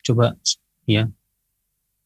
[0.00, 0.32] Coba
[0.88, 1.04] ya.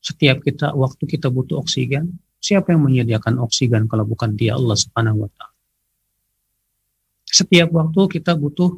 [0.03, 5.25] Setiap kita waktu kita butuh oksigen, siapa yang menyediakan oksigen kalau bukan Dia Allah Subhanahu
[5.25, 5.57] wa taala.
[7.25, 8.75] Setiap waktu kita butuh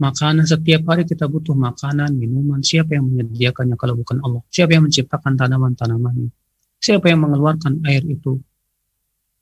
[0.00, 4.42] makanan, setiap hari kita butuh makanan, minuman, siapa yang menyediakannya kalau bukan Allah?
[4.48, 6.32] Siapa yang menciptakan tanaman-tanaman?
[6.80, 8.40] Siapa yang mengeluarkan air itu?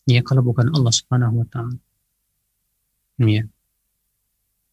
[0.07, 1.79] Ya, kalau bukan Allah Subhanahu wa taala.
[3.23, 3.47] Ya.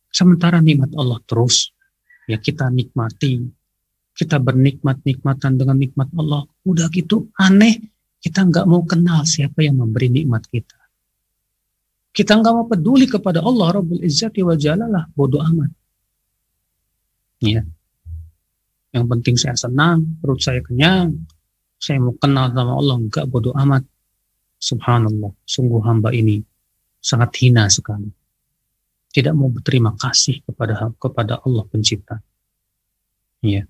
[0.10, 1.70] Sementara nikmat Allah terus
[2.26, 3.46] ya kita nikmati.
[4.18, 6.44] Kita bernikmat-nikmatan dengan nikmat Allah.
[6.68, 7.80] Udah gitu aneh,
[8.20, 10.76] kita nggak mau kenal siapa yang memberi nikmat kita.
[12.12, 15.72] Kita nggak mau peduli kepada Allah Rabbul Izzati wa Jalalah, bodoh amat.
[17.40, 17.64] Ya.
[18.92, 21.16] Yang penting saya senang, perut saya kenyang,
[21.80, 23.88] saya mau kenal sama Allah, enggak bodoh amat.
[24.60, 26.44] Subhanallah, sungguh hamba ini
[27.00, 28.12] sangat hina sekali.
[29.10, 32.20] Tidak mau berterima kasih kepada kepada Allah pencipta.
[33.40, 33.64] Ya.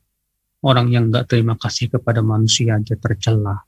[0.59, 3.63] Orang yang enggak terima kasih kepada manusia aja tercela.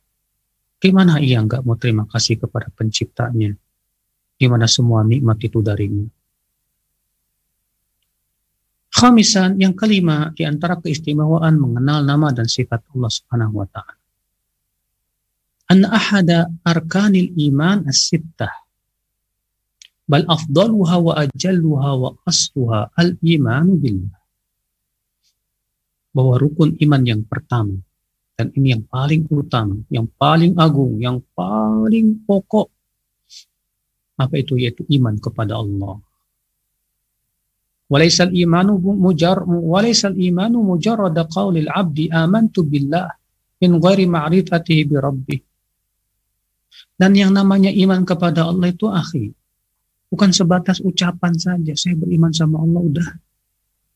[0.81, 3.55] Gimana ia enggak mau terima kasih kepada penciptanya?
[4.35, 6.09] Gimana semua nikmat itu darinya?
[8.91, 14.00] Khamisan, yang kelima, di antara keistimewaan mengenal nama dan sifat Allah Subhanahu wa taala
[16.65, 18.51] arkanil iman as-sittah
[20.11, 24.21] bal afdaluha wa ajalluha wa asluha al-imanu billah
[26.11, 27.79] bahwa rukun iman yang pertama
[28.35, 32.67] dan ini yang paling utama, yang paling agung, yang paling pokok
[34.17, 34.57] apa itu?
[34.57, 36.01] Yaitu iman kepada Allah.
[37.91, 43.11] Walaisal imanu mujar walaisal imanu mujarrad qaulil abdi amantu billah
[43.59, 45.39] min ghairi ma'rifatihi bi rabbih
[47.01, 49.33] dan yang namanya iman kepada Allah itu akhi.
[50.11, 51.73] Bukan sebatas ucapan saja.
[51.73, 53.09] Saya beriman sama Allah udah.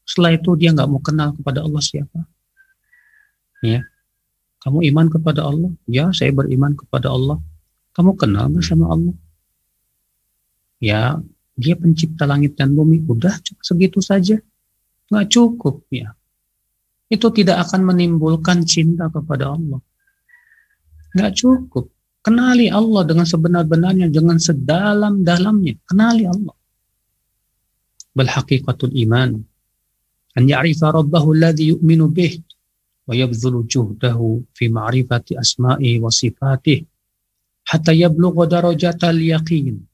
[0.08, 2.24] Setelah itu dia nggak mau kenal kepada Allah siapa.
[3.62, 3.84] Ya.
[4.64, 5.70] Kamu iman kepada Allah?
[5.86, 7.38] Ya, saya beriman kepada Allah.
[7.94, 9.16] Kamu kenal nggak sama Allah?
[10.82, 11.20] Ya,
[11.54, 13.06] dia pencipta langit dan bumi.
[13.06, 14.42] Udah segitu saja.
[15.12, 16.16] Nggak cukup ya.
[17.06, 19.78] Itu tidak akan menimbulkan cinta kepada Allah.
[21.14, 21.95] Nggak cukup.
[22.26, 25.78] Kenali Allah dengan sebenar-benarnya, dengan sedalam-dalamnya.
[25.86, 26.58] Kenali Allah.
[28.18, 29.38] Bal haqiqatul iman.
[30.34, 32.42] An ya'rifa rabbahu alladhi yu'minu bih.
[33.06, 36.82] Wa yabzulu juhdahu fi ma'rifati asma'i wa sifatih.
[37.70, 39.86] Hatta yablugha darajatal yaqin.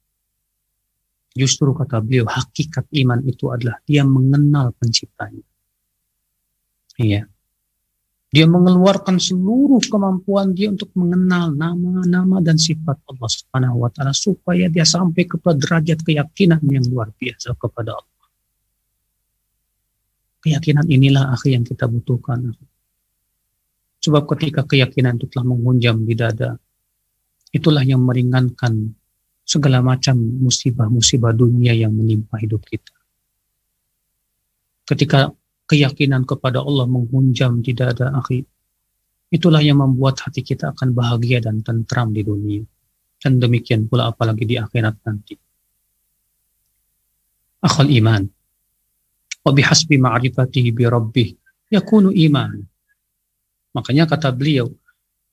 [1.35, 5.43] Justru kata beliau, hakikat iman itu adalah dia mengenal penciptanya.
[6.95, 7.27] Iya.
[8.31, 14.71] Dia mengeluarkan seluruh kemampuan dia untuk mengenal nama-nama dan sifat Allah Subhanahu wa taala supaya
[14.71, 18.27] dia sampai kepada derajat keyakinan yang luar biasa kepada Allah.
[20.47, 22.55] Keyakinan inilah akhir yang kita butuhkan.
[23.99, 26.55] Sebab ketika keyakinan itu telah menghunjam di dada,
[27.51, 28.95] itulah yang meringankan
[29.43, 32.95] segala macam musibah-musibah dunia yang menimpa hidup kita.
[34.87, 35.35] Ketika
[35.71, 38.43] keyakinan kepada Allah menghunjam di dada akhir.
[39.31, 42.59] Itulah yang membuat hati kita akan bahagia dan tentram di dunia.
[43.15, 45.39] Dan demikian pula apalagi di akhirat nanti.
[47.63, 48.27] Akhal iman.
[49.47, 51.29] Wa bihasbi ma'rifatihi bi rabbih
[51.71, 52.59] yakunu iman.
[53.71, 54.67] Makanya kata beliau,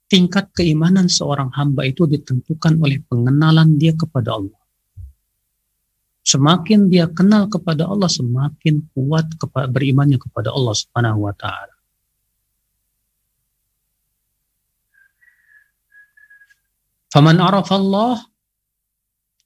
[0.06, 4.57] tingkat keimanan seorang hamba itu ditentukan oleh pengenalan dia kepada Allah.
[6.28, 9.32] Semakin dia kenal kepada Allah, semakin kuat
[9.72, 11.72] berimannya kepada Allah Subhanahu wa taala.
[17.08, 18.28] Faman arafa Allah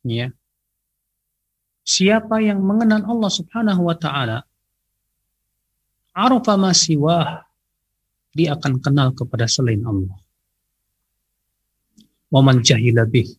[0.02, 0.34] ya.
[1.86, 4.42] Siapa yang mengenal Allah Subhanahu wa taala,
[6.10, 7.46] arafa ma siwah,
[8.34, 10.18] dia akan kenal kepada selain Allah.
[12.26, 13.30] Wa man jahila bih,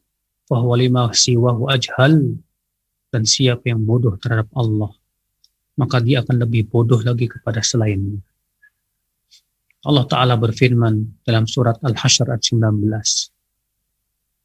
[0.48, 2.40] fa huwa lima siwahu ajhal
[3.13, 4.93] dan siapa yang bodoh terhadap Allah,
[5.81, 8.21] maka dia akan lebih bodoh lagi kepada selainnya.
[9.87, 13.33] Allah Ta'ala berfirman dalam surat Al-Hashr ayat 19.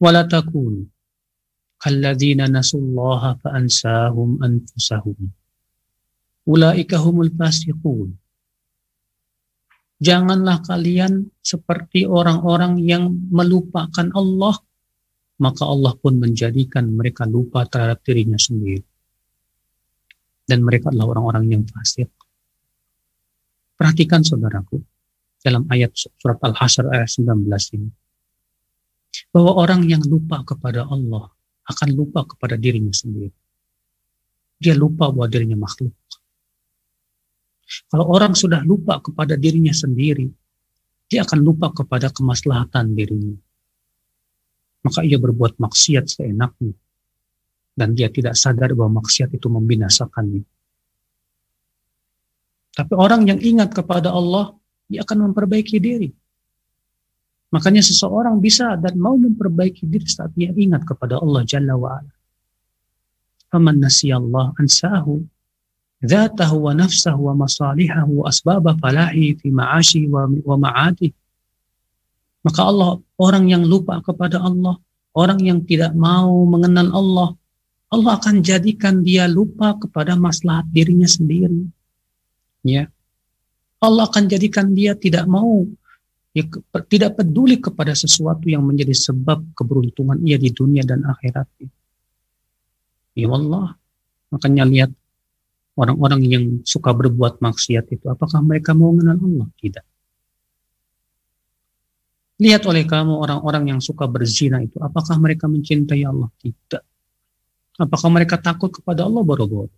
[0.04, 0.76] وَلَا تَكُونُ
[1.84, 5.18] كَالَّذِينَ نَسُوا اللَّهَ فَأَنْسَاهُمْ أَنفُسَهُمْ
[6.48, 8.10] أُولَٰئِكَ هُمُ الْفَاسِقُونَ
[10.04, 14.60] Janganlah kalian seperti orang-orang yang melupakan Allah
[15.39, 18.83] maka Allah pun menjadikan mereka lupa terhadap dirinya sendiri.
[20.49, 22.11] Dan mereka adalah orang-orang yang fasik.
[23.79, 24.83] Perhatikan saudaraku,
[25.39, 27.47] dalam ayat surat Al-Hasr ayat 19
[27.79, 27.91] ini.
[29.31, 31.31] Bahwa orang yang lupa kepada Allah
[31.69, 33.31] akan lupa kepada dirinya sendiri.
[34.59, 35.95] Dia lupa bahwa dirinya makhluk.
[37.93, 40.27] Kalau orang sudah lupa kepada dirinya sendiri,
[41.07, 43.37] dia akan lupa kepada kemaslahatan dirinya
[44.84, 46.76] Maka ia berbuat maksiat seenaknya.
[47.74, 50.44] Dan dia tidak sadar bahwa maksiat itu membinasakannya.
[52.74, 54.54] Tapi orang yang ingat kepada Allah,
[54.90, 56.10] dia akan memperbaiki diri.
[57.54, 62.14] Makanya seseorang bisa dan mau memperbaiki diri saat dia ingat kepada Allah Jalla wa'ala.
[63.54, 65.22] Faman nasiyallah ansahu
[66.04, 70.04] ذاته ونفسه ومصالحه وأسباب فلاحه في معاشه
[70.46, 71.12] ومعاده
[72.45, 74.79] maka Allah orang yang lupa kepada Allah
[75.15, 77.29] orang yang tidak mau mengenal Allah
[77.89, 81.67] Allah akan jadikan dia lupa kepada maslahat dirinya sendiri
[82.63, 82.87] ya
[83.79, 85.67] Allah akan jadikan dia tidak mau
[86.35, 86.45] ya,
[86.91, 91.47] tidak peduli kepada sesuatu yang menjadi sebab keberuntungan ia di dunia dan akhirat
[93.19, 93.75] ya Allah
[94.29, 94.91] makanya lihat
[95.79, 99.49] orang-orang yang suka berbuat maksiat itu, apakah mereka mau mengenal Allah?
[99.63, 99.85] Tidak.
[102.39, 106.31] Lihat oleh kamu orang-orang yang suka berzina itu, apakah mereka mencintai Allah?
[106.39, 106.83] Tidak.
[107.83, 109.71] Apakah mereka takut kepada Allah boro-boro?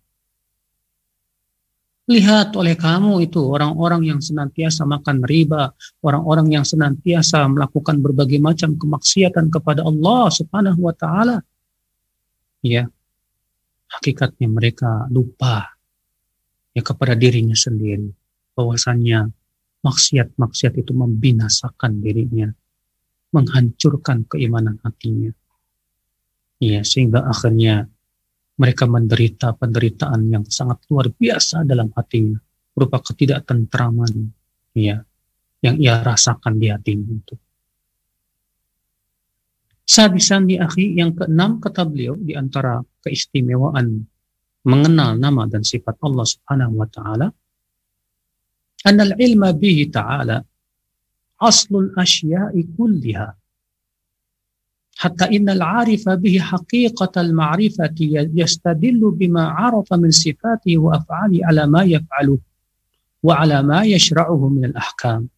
[2.09, 5.69] Lihat oleh kamu itu orang-orang yang senantiasa makan riba,
[6.01, 11.39] orang-orang yang senantiasa melakukan berbagai macam kemaksiatan kepada Allah Subhanahu wa taala.
[12.65, 12.89] Ya.
[13.91, 15.77] Hakikatnya mereka lupa
[16.73, 18.11] ya kepada dirinya sendiri
[18.55, 19.31] bahwasannya
[19.81, 22.49] maksiat-maksiat itu membinasakan dirinya
[23.31, 25.31] menghancurkan keimanan hatinya.
[26.61, 27.89] Ya sehingga akhirnya
[28.59, 32.37] mereka menderita penderitaan yang sangat luar biasa dalam hatinya
[32.77, 34.29] berupa ketidaktentraman
[34.77, 35.01] ya
[35.65, 37.35] yang ia rasakan di hatinya itu.
[39.81, 44.05] Sadisan di akhi yang keenam kata beliau di antara keistimewaan
[44.61, 47.27] mengenal nama dan sifat Allah Subhanahu wa taala
[49.61, 50.37] bihi ta'ala
[51.41, 53.29] aslul asya'i kulliha
[55.01, 61.81] hatta innal arifa bihi haqiqatal ma'rifati yastadillu bima arafa min sifati wa af'ali ala ma
[61.81, 62.37] yaf'alu
[63.25, 65.29] wa ala ma yashra'uhu min al-ahkam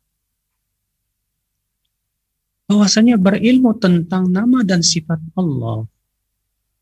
[2.68, 5.86] bahwasanya berilmu tentang nama dan sifat Allah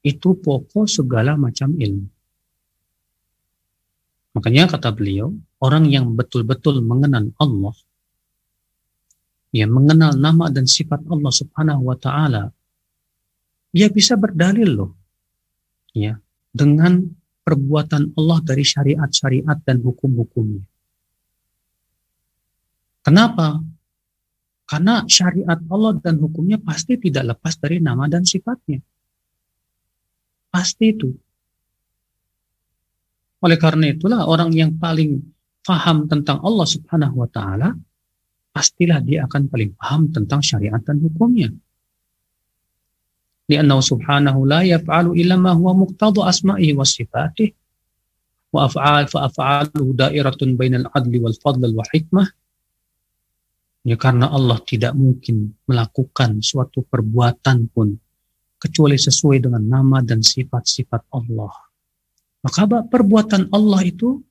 [0.01, 2.09] itu pokok segala macam ilmu.
[4.33, 7.75] Makanya kata beliau, orang yang betul-betul mengenal Allah,
[9.53, 12.49] ya mengenal nama dan sifat Allah Subhanahu wa taala,
[13.69, 14.91] dia bisa berdalil loh.
[15.91, 16.17] Ya,
[16.55, 17.03] dengan
[17.43, 20.63] perbuatan Allah dari syariat-syariat dan hukum-hukumnya.
[23.01, 23.59] Kenapa?
[24.63, 28.79] Karena syariat Allah dan hukumnya pasti tidak lepas dari nama dan sifatnya.
[30.47, 31.11] Pasti itu.
[33.41, 35.19] Oleh karena itulah orang yang paling
[35.61, 37.73] faham tentang Allah Subhanahu wa taala
[38.51, 41.49] pastilah dia akan paling paham tentang syariat dan hukumnya.
[43.47, 47.51] Lianna subhanahu la yaf'alu illa ma huwa muqtada asma'ihi wa sifatih
[48.51, 52.27] wa af'al fa af'aluhu da'iratun bainal adli wal fadl wal hikmah
[53.81, 57.97] Ya karena Allah tidak mungkin melakukan suatu perbuatan pun
[58.61, 61.49] kecuali sesuai dengan nama dan sifat-sifat Allah.
[62.45, 64.21] Maka perbuatan Allah itu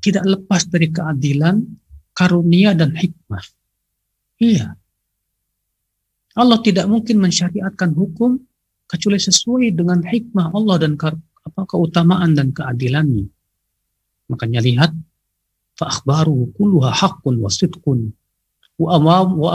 [0.00, 1.60] tidak lepas dari keadilan,
[2.16, 3.44] karunia, dan hikmah.
[4.40, 4.72] Iya.
[6.34, 8.40] Allah tidak mungkin mensyariatkan hukum
[8.88, 13.28] kecuali sesuai dengan hikmah Allah dan apa keutamaan dan keadilannya.
[14.32, 14.90] Makanya lihat
[15.76, 18.14] fa'akhbaruhu kulluha haqqun wa sidqun
[18.80, 18.96] wa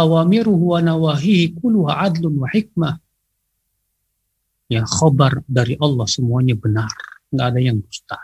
[0.05, 2.95] awamiruhu wa adlun wa hikmah.
[4.69, 6.93] Ya khabar dari Allah semuanya benar
[7.33, 8.17] nggak ada yang dusta.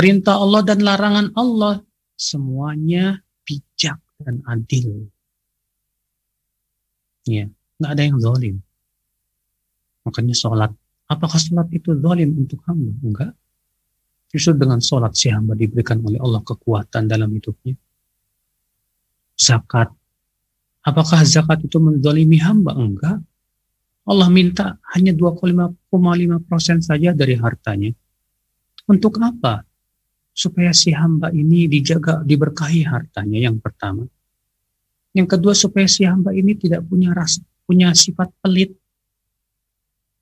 [0.00, 1.84] Perintah Allah dan larangan Allah
[2.16, 5.12] semuanya bijak dan adil.
[7.28, 8.64] Ya, nggak ada yang zalim.
[10.08, 10.72] Makanya sholat.
[11.04, 12.96] Apakah sholat itu zalim untuk hamba?
[13.04, 13.36] Enggak.
[14.32, 17.76] Justru dengan sholat si hamba diberikan oleh Allah kekuatan dalam hidupnya.
[19.36, 19.92] Zakat.
[20.80, 22.72] Apakah zakat itu menzalimi hamba?
[22.72, 23.20] Enggak.
[24.08, 25.76] Allah minta hanya 2,5
[26.48, 27.92] persen saja dari hartanya.
[28.88, 29.68] Untuk apa?
[30.40, 34.08] Supaya si hamba ini dijaga, diberkahi hartanya yang pertama.
[35.12, 38.72] Yang kedua supaya si hamba ini tidak punya rasa, punya sifat pelit.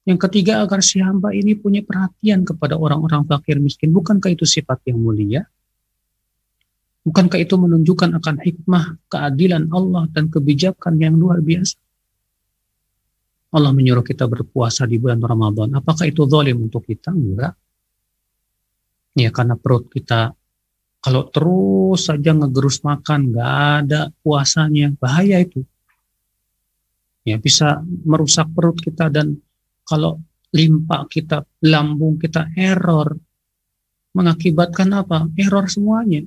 [0.02, 3.94] Yang ketiga agar si hamba ini punya perhatian kepada orang-orang fakir miskin.
[3.94, 5.46] Bukankah itu sifat yang mulia?
[7.06, 11.78] Bukankah itu menunjukkan akan hikmah, keadilan Allah dan kebijakan yang luar biasa?
[13.48, 15.72] Allah menyuruh kita berpuasa di bulan Ramadan.
[15.78, 17.14] Apakah itu zalim untuk kita?
[17.14, 17.56] Enggak.
[19.18, 20.38] Ya karena perut kita
[20.98, 25.62] kalau terus saja ngegerus makan, nggak ada puasanya, bahaya itu.
[27.22, 29.38] Ya bisa merusak perut kita dan
[29.86, 30.18] kalau
[30.50, 33.14] limpa kita, lambung kita error,
[34.16, 35.30] mengakibatkan apa?
[35.38, 36.26] Error semuanya.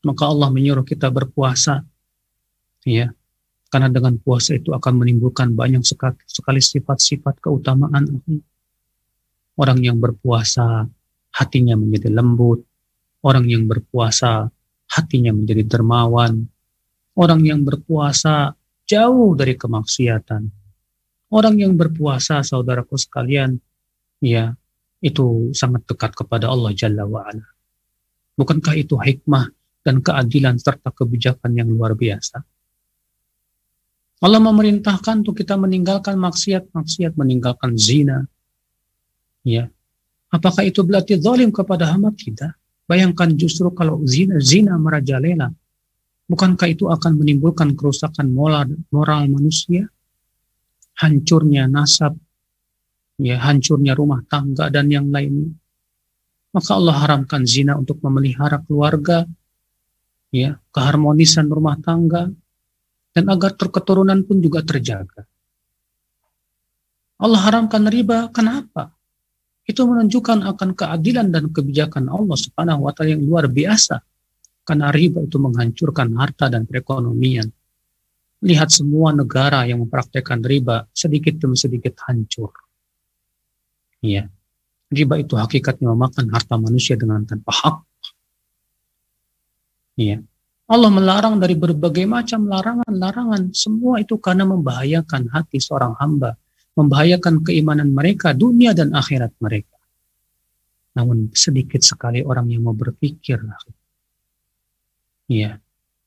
[0.00, 1.84] Maka Allah menyuruh kita berpuasa,
[2.88, 3.12] ya,
[3.68, 5.84] karena dengan puasa itu akan menimbulkan banyak
[6.24, 8.24] sekali sifat-sifat keutamaan.
[9.60, 10.88] Orang yang berpuasa
[11.34, 12.64] hatinya menjadi lembut.
[13.20, 14.48] Orang yang berpuasa
[14.90, 16.48] hatinya menjadi dermawan.
[17.14, 18.56] Orang yang berpuasa
[18.88, 20.42] jauh dari kemaksiatan.
[21.30, 23.54] Orang yang berpuasa, saudaraku sekalian,
[24.18, 24.50] ya,
[24.98, 27.46] itu sangat dekat kepada Allah Jalla wa'ala.
[28.34, 29.46] Bukankah itu hikmah
[29.86, 32.42] dan keadilan serta kebijakan yang luar biasa?
[34.20, 38.28] Allah memerintahkan untuk kita meninggalkan maksiat-maksiat, meninggalkan zina.
[39.40, 39.72] Ya.
[40.30, 42.14] Apakah itu berarti zalim kepada hamba?
[42.14, 42.86] Tidak.
[42.86, 45.50] Bayangkan justru kalau zina, zina merajalela.
[46.30, 49.90] Bukankah itu akan menimbulkan kerusakan moral, moral manusia?
[50.98, 52.14] Hancurnya nasab,
[53.18, 55.50] ya hancurnya rumah tangga dan yang lainnya.
[56.50, 59.26] Maka Allah haramkan zina untuk memelihara keluarga,
[60.30, 62.30] ya keharmonisan rumah tangga,
[63.10, 65.26] dan agar keturunan pun juga terjaga.
[67.18, 68.94] Allah haramkan riba, kenapa?
[69.64, 74.02] Itu menunjukkan akan keadilan dan kebijakan Allah Subhanahu wa taala yang luar biasa.
[74.66, 77.48] Karena riba itu menghancurkan harta dan perekonomian.
[78.40, 82.52] Lihat semua negara yang mempraktekkan riba sedikit demi sedikit hancur.
[84.00, 84.32] Iya.
[84.90, 87.76] Riba itu hakikatnya memakan harta manusia dengan tanpa hak.
[90.00, 90.24] Iya.
[90.70, 93.50] Allah melarang dari berbagai macam larangan-larangan.
[93.50, 96.38] Semua itu karena membahayakan hati seorang hamba
[96.75, 99.79] Membahayakan keimanan mereka, dunia dan akhirat mereka.
[100.95, 103.39] Namun sedikit sekali orang yang mau berpikir.
[105.31, 105.57] Ya,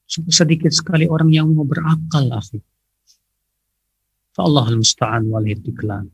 [0.08, 2.28] sedikit sekali orang yang mau berakal.
[4.38, 6.12] Allah al-musta'an wal hidiklan.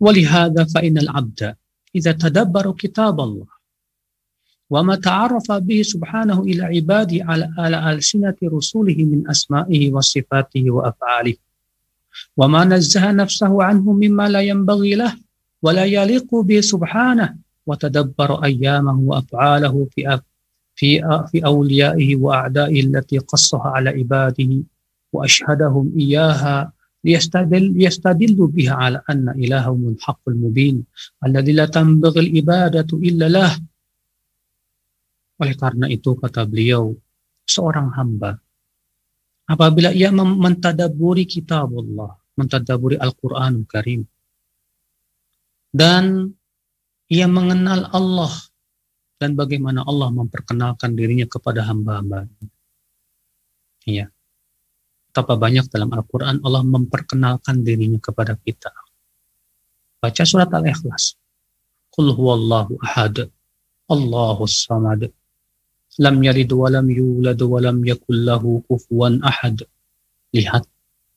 [0.00, 1.56] ولهذا فإن العبد
[1.94, 3.46] إذا تدبر كتاب الله
[4.70, 11.36] وما تعرف به سبحانه إلى عباده على, على ألسنة رسوله من أسمائه وصفاته وأفعاله
[12.37, 15.13] وما نزه نفسه عنه مما لا ينبغي له
[15.61, 17.35] ولا يليق به سبحانه
[17.65, 20.19] وتدبر أيامه وأفعاله في
[20.75, 20.89] في
[21.31, 24.51] في أوليائه وأعدائه التي قصها على عباده
[25.13, 26.71] وأشهدهم إياها
[27.05, 30.83] ليستدل يستدل بها على أن إلههم الحق المبين
[31.25, 33.51] الذي لا تنبغي العبادة إلا له.
[35.35, 36.95] Oleh karena itu kata beliau,
[37.43, 38.39] seorang hamba
[39.45, 44.05] apabila ia mentadaburi kitab Allah, mentadaburi Al-Qur'an Karim
[45.75, 46.31] dan
[47.11, 48.31] ia mengenal Allah
[49.19, 52.27] dan bagaimana Allah memperkenalkan dirinya kepada hamba-hamba.
[53.85, 54.11] Iya.
[55.11, 58.71] Betapa banyak dalam Al-Quran Allah memperkenalkan dirinya kepada kita.
[60.03, 61.15] Baca surat Al-Ikhlas.
[61.93, 63.31] Qul huwallahu ahad.
[63.85, 65.07] Allahus samad
[65.99, 69.63] lam yalid wa lam yulad wa lam yakul lahu kufuwan ahad.
[70.35, 70.67] Lihat,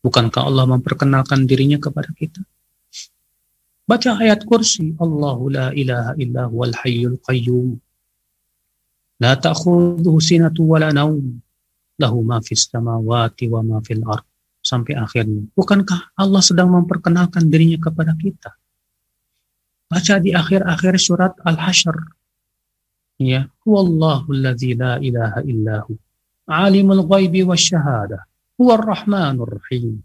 [0.07, 2.43] bukankah Allah memperkenalkan dirinya kepada kita?
[3.89, 7.81] Baca ayat kursi, Allahu la ilaha illa huwal hayyul qayyum.
[9.19, 11.41] La ta'khudhuhu sinatu wa la naum.
[11.99, 14.23] Lahu ma fis samawati wa ma fil ard.
[14.63, 15.49] Sampai akhirnya.
[15.57, 18.55] Bukankah Allah sedang memperkenalkan dirinya kepada kita?
[19.89, 22.18] Baca di akhir-akhir surat Al-Hasyr
[23.19, 25.93] ya wallahu alladzi la ilaha illahu
[26.49, 28.25] alimul ghaibi wasyahada
[28.57, 30.01] huwa rahmanur rahim.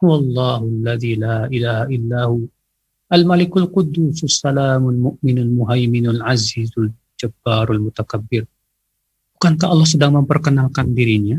[0.00, 2.36] Huwallahu alladzi la ilaha illahu
[3.12, 6.90] al-malikul quddusus salamul mu'minul muhaiminul azizul
[7.20, 8.48] jabbarul mutakabbir.
[9.38, 11.38] Bukankah Allah sedang memperkenalkan dirinya?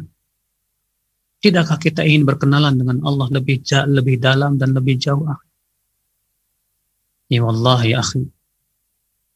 [1.44, 3.62] Tidakkah kita ingin berkenalan dengan Allah lebih
[3.92, 5.26] lebih dalam dan lebih jauh
[7.30, 8.24] ya Allah ya akhi.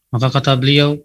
[0.09, 0.97] Maka kata beliau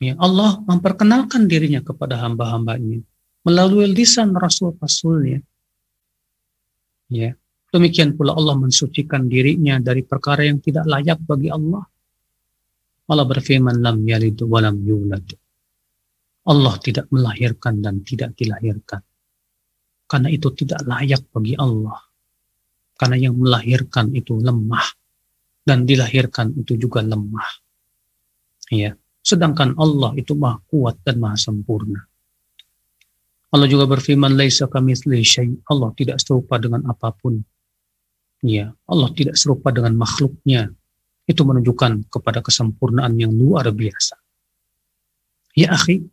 [0.00, 3.04] Ya, Allah memperkenalkan dirinya kepada hamba-hambanya
[3.44, 5.44] melalui lisan rasul-rasulnya.
[7.12, 7.36] Ya,
[7.68, 11.84] demikian pula Allah mensucikan dirinya dari perkara yang tidak layak bagi Allah.
[13.10, 15.26] Allah berfirman lam yalid wa lam yulad.
[16.48, 19.04] Allah tidak melahirkan dan tidak dilahirkan.
[20.08, 22.00] Karena itu tidak layak bagi Allah.
[22.96, 24.96] Karena yang melahirkan itu lemah
[25.66, 27.50] dan dilahirkan itu juga lemah.
[28.70, 32.00] Ya, Sedangkan Allah itu maha kuat dan maha sempurna.
[33.50, 37.42] Allah juga berfirman, "Laisa kamitsli syai." Allah tidak serupa dengan apa pun.
[38.40, 40.70] Ya, Allah tidak serupa dengan makhluknya.
[41.26, 44.16] Itu menunjukkan kepada kesempurnaan yang luar biasa.
[45.58, 46.06] Ya akhi,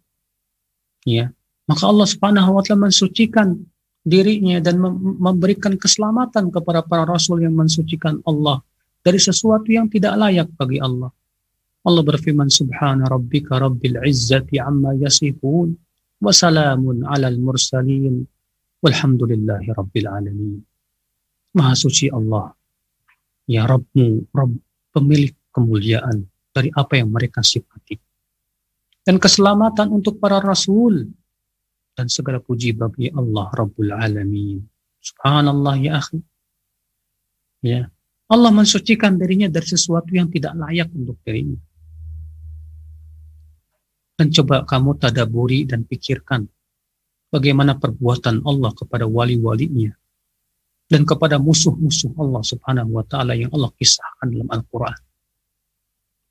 [1.05, 1.29] ya,
[1.69, 3.53] maka Allah Subhanahu wa taala mensucikan
[4.07, 4.79] dirinya dan
[5.19, 8.63] memberikan keselamatan kepada para rasul yang mensucikan Allah
[9.03, 11.11] dari sesuatu yang tidak layak bagi Allah.
[11.87, 15.71] Allah berfirman subhana rabbika rabbil izzati amma yasifun
[16.19, 18.27] wa salamun alal mursalin
[18.83, 20.59] walhamdulillahi rabbil alamin.
[21.55, 22.51] Maha suci Allah.
[23.47, 24.59] Ya Rabbmu, Rabb,
[24.91, 27.95] pemilik kemuliaan dari apa yang mereka sifati.
[29.07, 31.07] Dan keselamatan untuk para rasul
[31.95, 34.59] dan segala puji bagi Allah Rabbul Alamin.
[34.99, 36.19] Subhanallah ya akhi.
[37.63, 37.87] Ya,
[38.27, 41.57] Allah mensucikan dirinya dari sesuatu yang tidak layak untuk dirinya.
[44.17, 46.49] Dan coba kamu tadaburi dan pikirkan
[47.29, 49.93] bagaimana perbuatan Allah kepada wali-walinya
[50.87, 54.97] dan kepada musuh-musuh Allah Subhanahu wa taala yang Allah kisahkan dalam Al-Qur'an.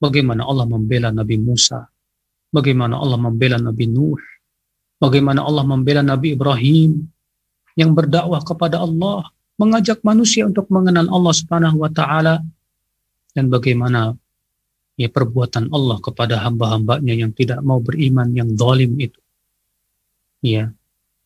[0.00, 1.88] Bagaimana Allah membela Nabi Musa,
[2.52, 4.20] bagaimana Allah membela Nabi Nuh,
[5.00, 7.04] bagaimana Allah membela Nabi Ibrahim
[7.76, 9.28] yang berdakwah kepada Allah
[9.60, 12.40] mengajak manusia untuk mengenal Allah Subhanahu wa taala
[13.36, 14.16] dan bagaimana
[14.96, 19.20] ya perbuatan Allah kepada hamba-hambanya yang tidak mau beriman yang zalim itu.
[20.40, 20.72] Ya.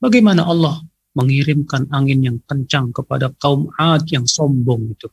[0.03, 0.83] Bagaimana Allah
[1.15, 5.09] mengirimkan angin yang kencang kepada kaum Ad yang sombong itu.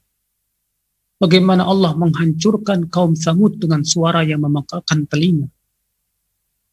[1.17, 5.49] Bagaimana Allah menghancurkan kaum Samud dengan suara yang memekakan telinga.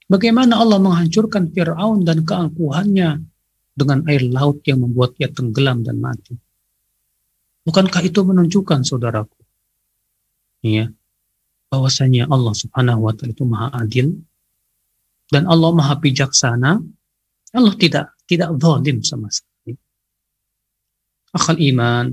[0.05, 3.25] Bagaimana Allah menghancurkan Fir'aun dan keangkuhannya
[3.73, 6.37] dengan air laut yang membuat ia tenggelam dan mati.
[7.65, 9.41] Bukankah itu menunjukkan saudaraku?
[10.61, 10.93] Ya,
[11.69, 14.09] bahwasanya Allah Subhanahu wa taala itu Maha Adil
[15.33, 16.81] dan Allah Maha Bijaksana.
[17.55, 19.79] Allah tidak tidak zalim sama sekali.
[21.35, 22.07] Akal iman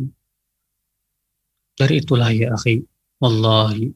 [1.78, 2.86] dari itulah ya akhi,
[3.18, 3.90] wallahi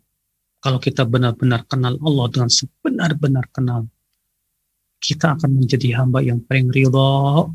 [0.66, 3.86] kalau kita benar-benar kenal Allah dengan sebenar-benar kenal,
[4.98, 7.54] kita akan menjadi hamba yang paling ridho,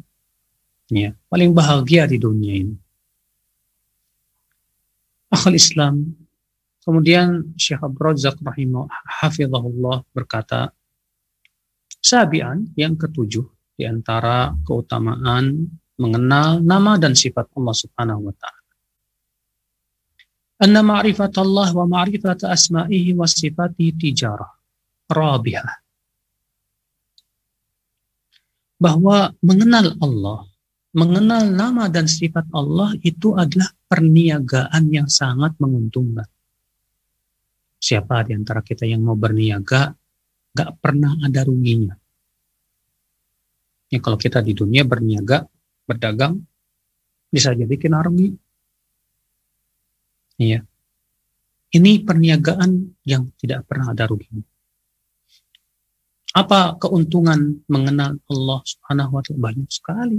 [0.94, 2.74] ya, paling bahagia di dunia ini.
[5.34, 6.19] Akhul Islam.
[6.80, 8.88] Kemudian Syekh Abdul Razak rahimah
[9.20, 10.72] hafizahullah berkata,
[12.00, 13.44] Sabian yang ketujuh
[13.76, 15.68] di antara keutamaan
[16.00, 18.72] mengenal nama dan sifat Allah Subhanahu wa taala.
[20.60, 24.48] Anna ma'rifat Allah wa ma'rifat asma'ihi wa sifatihi tijarah
[25.12, 25.80] rabihah
[28.80, 30.48] bahwa mengenal Allah,
[30.96, 36.24] mengenal nama dan sifat Allah itu adalah perniagaan yang sangat menguntungkan.
[37.80, 39.96] Siapa di antara kita yang mau berniaga,
[40.52, 41.96] gak pernah ada ruginya.
[43.90, 45.48] Ya kalau kita di dunia berniaga,
[45.88, 46.38] berdagang,
[47.32, 48.36] bisa jadi kena rugi.
[50.38, 50.62] Iya.
[51.70, 54.42] Ini perniagaan yang tidak pernah ada ruginya.
[56.30, 60.18] Apa keuntungan mengenal Allah Subhanahu wa taala banyak sekali.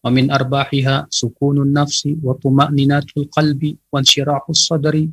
[0.00, 4.00] Wa min arbahiha sukunun nafsi wa tuma'ninatul qalbi wa
[4.56, 5.08] sadri.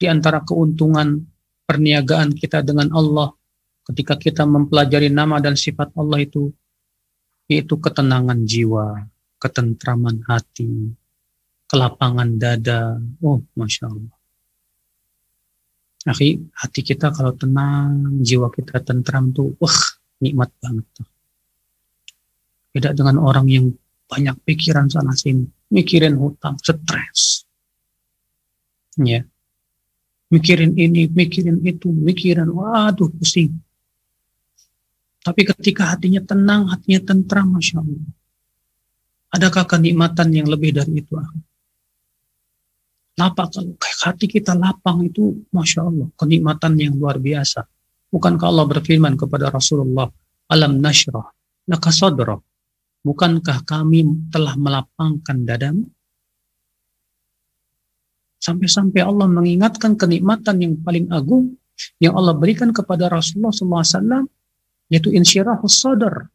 [0.00, 1.20] Di antara keuntungan
[1.68, 3.28] perniagaan kita dengan Allah
[3.84, 6.48] ketika kita mempelajari nama dan sifat Allah itu
[7.50, 9.10] yaitu ketenangan jiwa,
[9.42, 10.94] ketentraman hati,
[11.66, 12.96] kelapangan dada.
[13.20, 14.16] Oh, masya Allah.
[16.08, 19.80] Akhi, hati kita kalau tenang, jiwa kita tentram tuh, wah,
[20.22, 21.08] nikmat banget tuh.
[22.70, 23.66] Beda dengan orang yang
[24.06, 27.44] banyak pikiran sana sini, mikirin hutang, stres.
[28.98, 29.26] Ya.
[30.30, 33.50] Mikirin ini, mikirin itu, mikirin, waduh pusing.
[35.20, 38.10] Tapi ketika hatinya tenang, hatinya tentram, Masya Allah.
[39.30, 41.18] Adakah kenikmatan yang lebih dari itu?
[41.18, 41.38] Akhi?
[43.20, 43.50] Lapang,
[44.06, 47.66] hati kita lapang itu, Masya Allah, kenikmatan yang luar biasa.
[48.08, 50.08] Bukankah Allah berfirman kepada Rasulullah,
[50.50, 51.30] Alam nashrah,
[51.68, 51.90] laka.
[53.00, 55.84] Bukankah kami telah melapangkan dadamu?
[58.40, 61.60] Sampai-sampai Allah mengingatkan kenikmatan yang paling agung
[62.00, 64.24] yang Allah berikan kepada Rasulullah SAW,
[64.88, 66.28] yaitu insyirahus sadar.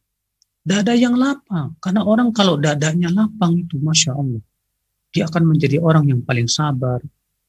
[0.66, 1.78] Dada yang lapang.
[1.78, 4.42] Karena orang kalau dadanya lapang itu, Masya Allah
[5.16, 7.00] dia akan menjadi orang yang paling sabar,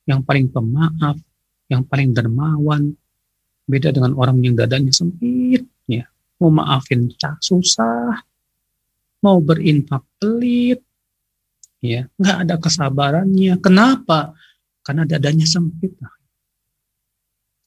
[0.08, 1.20] yang paling pemaaf,
[1.68, 2.96] yang paling dermawan.
[3.68, 6.08] Beda dengan orang yang dadanya sempit, ya.
[6.40, 8.24] Mau maafin tak susah,
[9.20, 10.80] mau berinfak pelit,
[11.84, 13.60] ya, nggak ada kesabarannya.
[13.60, 14.32] Kenapa?
[14.88, 15.92] Karena dadanya sempit.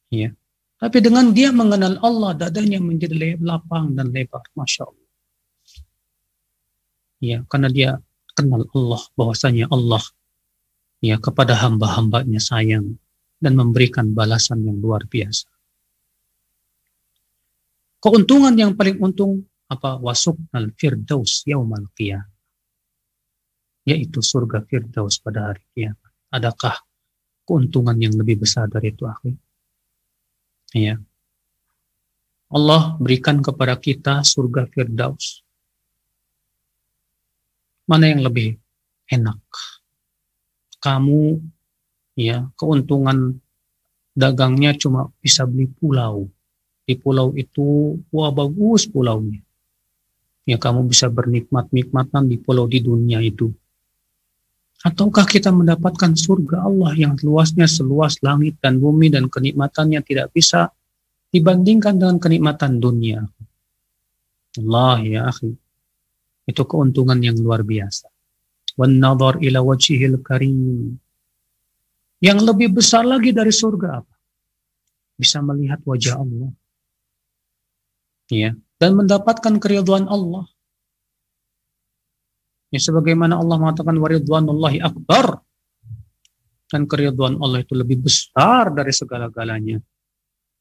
[0.09, 0.33] Ya.
[0.81, 4.41] Tapi dengan dia mengenal Allah, dadanya menjadi lapang dan lebar.
[4.57, 5.11] Masya Allah.
[7.21, 7.91] Ya, karena dia
[8.33, 10.01] kenal Allah, bahwasanya Allah
[11.05, 12.97] ya kepada hamba-hambanya sayang
[13.37, 15.45] dan memberikan balasan yang luar biasa.
[18.01, 22.41] Keuntungan yang paling untung apa wasuk al firdaus yaumal qiyamah
[23.89, 26.13] yaitu surga firdaus pada hari kiamat.
[26.31, 26.77] Adakah
[27.51, 29.35] keuntungan yang lebih besar dari itu akhir?
[30.71, 31.03] Ya.
[32.47, 35.43] Allah berikan kepada kita surga firdaus.
[37.91, 38.55] Mana yang lebih
[39.11, 39.43] enak?
[40.79, 41.43] Kamu
[42.15, 43.43] ya, keuntungan
[44.15, 46.31] dagangnya cuma bisa beli pulau
[46.87, 49.39] di pulau itu wah bagus pulaunya
[50.43, 53.55] ya kamu bisa bernikmat-nikmatan di pulau di dunia itu
[54.81, 60.73] ataukah kita mendapatkan surga Allah yang luasnya seluas langit dan bumi dan kenikmatannya tidak bisa
[61.29, 63.23] dibandingkan dengan kenikmatan dunia?
[64.59, 65.55] Allah ya akhi.
[66.49, 68.11] Itu keuntungan yang luar biasa.
[68.75, 70.99] Wan nadhar ila wajhil karim.
[72.21, 74.15] Yang lebih besar lagi dari surga apa?
[75.15, 76.51] Bisa melihat wajah Allah.
[78.33, 78.57] Ya.
[78.81, 80.49] Dan mendapatkan keriduan Allah.
[82.71, 85.43] Ya sebagaimana Allah mengatakan waridwanullahi akbar
[86.71, 89.83] dan keriduan Allah itu lebih besar dari segala-galanya.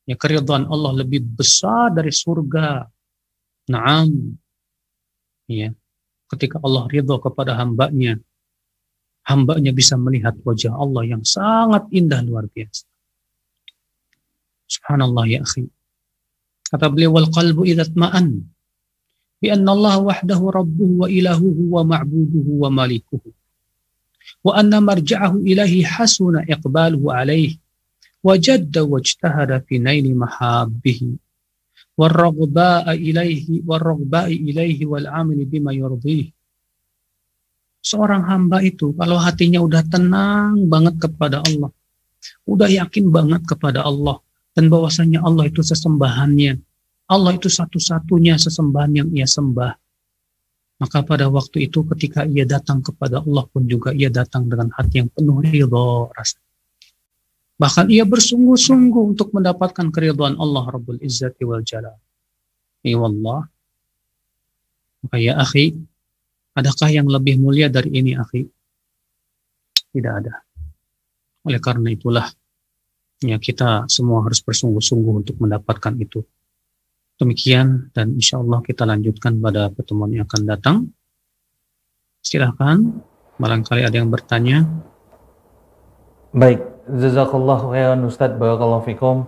[0.10, 2.90] Ya keriduan Allah lebih besar dari surga.
[3.70, 4.34] Naam.
[5.46, 5.70] Ya.
[6.30, 8.18] Ketika Allah ridho kepada hambanya,
[9.30, 12.90] hambanya bisa melihat wajah Allah yang sangat indah luar biasa.
[14.66, 15.70] Subhanallah ya akhi.
[16.70, 17.86] Kata beliau wal qalbu idza
[19.39, 23.29] ma'an bi anna Allah wahdahu rabbuhu wa ilahuhu wa ma'buduhu wa malikuhu
[24.45, 27.61] wa anna marja'ahu ilahi hasuna iqbaluhu alaihi
[28.25, 31.21] wa jadda wajtahada fi naili mahabbihi
[31.95, 36.27] والرغباء إليه والرغباء إليه والعمل بما يرضيه
[37.87, 41.71] seorang hamba itu kalau hatinya udah tenang banget kepada Allah
[42.51, 44.19] udah yakin banget kepada Allah
[44.55, 46.63] dan bahwasanya Allah itu sesembahannya.
[47.10, 49.74] Allah itu satu-satunya sesembahan yang ia sembah.
[50.80, 55.04] Maka pada waktu itu ketika ia datang kepada Allah pun juga ia datang dengan hati
[55.04, 56.40] yang penuh ridho rasa.
[57.60, 62.00] Bahkan ia bersungguh-sungguh untuk mendapatkan keridhaan Allah Rabbul Izzati wal Jalal.
[62.86, 63.52] Ya Allah.
[65.04, 65.76] Maka ya akhi,
[66.56, 68.48] adakah yang lebih mulia dari ini akhi?
[69.92, 70.40] Tidak ada.
[71.44, 72.32] Oleh karena itulah
[73.20, 76.24] ya kita semua harus bersungguh-sungguh untuk mendapatkan itu.
[77.20, 80.78] Demikian dan insya Allah kita lanjutkan pada pertemuan yang akan datang.
[82.24, 82.80] Silahkan,
[83.36, 84.64] barangkali ada yang bertanya.
[86.32, 89.28] Baik, jazakallah khairan Ustaz, barakallahu fikum.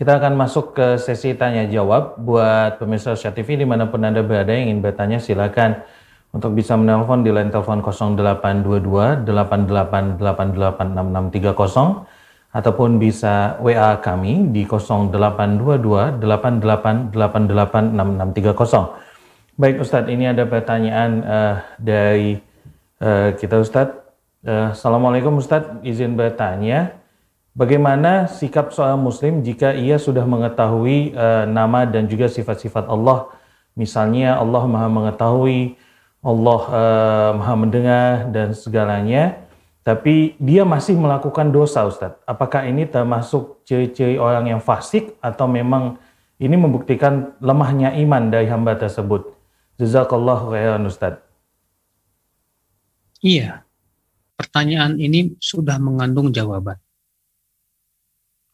[0.00, 4.24] Kita akan masuk ke sesi tanya jawab buat pemirsa Syah TV di mana pun Anda
[4.24, 5.84] berada yang ingin bertanya silakan
[6.36, 12.15] untuk bisa menelpon di line telepon 0822 88886630
[12.56, 16.24] ataupun bisa WA kami di 0822
[17.12, 19.60] 88886630.
[19.60, 22.40] Baik Ustadz, ini ada pertanyaan uh, dari
[23.04, 24.00] uh, kita Ustadz.
[24.40, 26.96] Uh, Assalamualaikum Ustadz, izin bertanya,
[27.52, 33.28] bagaimana sikap seorang muslim jika ia sudah mengetahui uh, nama dan juga sifat-sifat Allah?
[33.76, 35.76] Misalnya Allah maha mengetahui,
[36.24, 39.44] Allah uh, maha mendengar dan segalanya
[39.86, 42.18] tapi dia masih melakukan dosa Ustadz.
[42.26, 46.02] Apakah ini termasuk ciri-ciri orang yang fasik atau memang
[46.42, 49.30] ini membuktikan lemahnya iman dari hamba tersebut?
[49.78, 51.22] Jazakallah khairan Ustadz.
[53.22, 53.62] Iya,
[54.34, 56.82] pertanyaan ini sudah mengandung jawaban.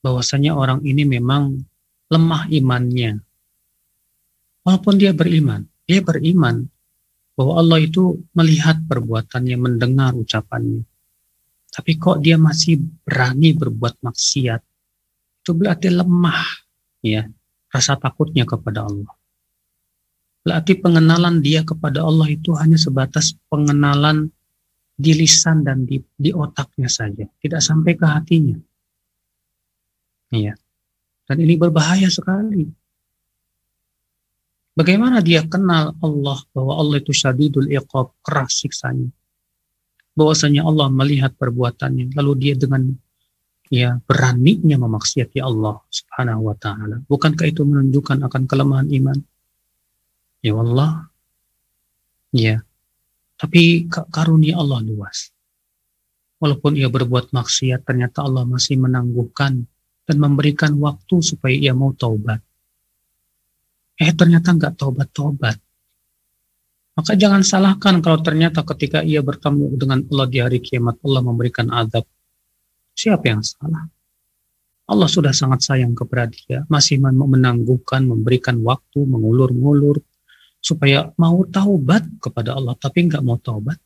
[0.05, 1.65] Bahwasanya orang ini memang
[2.13, 3.25] lemah imannya.
[4.69, 6.69] Walaupun dia beriman, dia beriman
[7.33, 10.92] bahwa Allah itu melihat perbuatannya, mendengar ucapannya
[11.73, 14.61] tapi kok dia masih berani berbuat maksiat,
[15.41, 16.45] itu berarti lemah
[17.01, 17.25] ya
[17.73, 19.17] rasa takutnya kepada Allah.
[20.45, 24.29] Berarti pengenalan dia kepada Allah itu hanya sebatas pengenalan
[24.93, 28.59] di lisan dan di, di otaknya saja, tidak sampai ke hatinya.
[30.29, 30.53] Iya.
[31.25, 32.69] Dan ini berbahaya sekali.
[34.77, 39.09] Bagaimana dia kenal Allah bahwa Allah itu syadidul iqab, keras siksanya
[40.13, 42.93] bahwasanya Allah melihat perbuatannya lalu dia dengan
[43.73, 47.01] ya beraninya memaksiati Allah Subhanahu wa taala.
[47.09, 49.19] Bukankah itu menunjukkan akan kelemahan iman?
[50.45, 51.09] Ya Allah.
[52.37, 52.61] Ya.
[53.41, 55.33] Tapi karunia Allah luas.
[56.43, 59.63] Walaupun ia berbuat maksiat, ternyata Allah masih menangguhkan
[60.03, 62.43] dan memberikan waktu supaya ia mau taubat.
[63.95, 65.57] Eh ternyata nggak taubat-taubat.
[66.93, 71.73] Maka jangan salahkan kalau ternyata ketika ia bertemu dengan Allah di hari kiamat Allah memberikan
[71.73, 72.05] adab.
[72.93, 73.89] Siapa yang salah?
[74.85, 80.05] Allah sudah sangat sayang kepada dia, masih menangguhkan, memberikan waktu, mengulur-ngulur,
[80.61, 83.81] supaya mau taubat kepada Allah, tapi nggak mau taubat.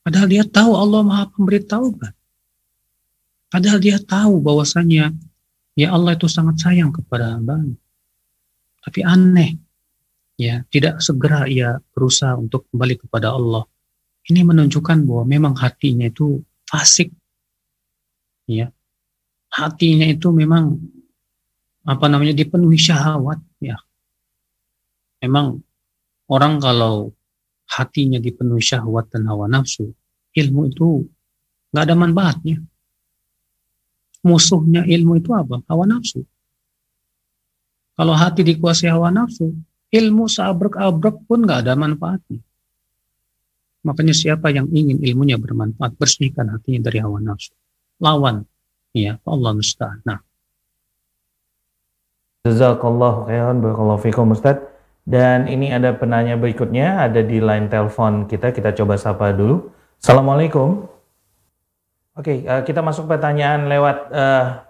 [0.00, 2.16] Padahal dia tahu Allah maha pemberi taubat.
[3.52, 5.12] Padahal dia tahu bahwasanya
[5.76, 7.60] ya Allah itu sangat sayang kepada hamba.
[8.82, 9.60] Tapi aneh,
[10.42, 13.62] ya tidak segera ia berusaha untuk kembali kepada Allah.
[14.26, 17.10] Ini menunjukkan bahwa memang hatinya itu fasik,
[18.50, 18.70] ya
[19.54, 20.78] hatinya itu memang
[21.86, 23.78] apa namanya dipenuhi syahwat, ya.
[25.22, 25.62] Memang
[26.26, 27.14] orang kalau
[27.70, 29.90] hatinya dipenuhi syahwat dan hawa nafsu,
[30.34, 31.06] ilmu itu
[31.70, 32.58] nggak ada manfaatnya
[34.22, 35.60] musuhnya ilmu itu apa?
[35.66, 36.22] Hawa nafsu.
[37.98, 39.52] Kalau hati dikuasai hawa nafsu,
[39.92, 42.40] ilmu seabrek-abrek pun nggak ada manfaatnya.
[43.82, 47.52] Makanya siapa yang ingin ilmunya bermanfaat, bersihkan hatinya dari hawa nafsu.
[47.98, 48.46] Lawan.
[48.94, 50.00] Ya, Allah musta'an.
[50.06, 50.20] Nah.
[52.46, 54.62] Jazakallah khairan barakallahu fikum Ustaz.
[55.02, 59.66] Dan ini ada penanya berikutnya, ada di line telepon kita, kita coba sapa dulu.
[59.98, 60.86] Assalamualaikum.
[62.14, 64.62] Oke, okay, uh, eh, kita masuk pertanyaan lewat uh,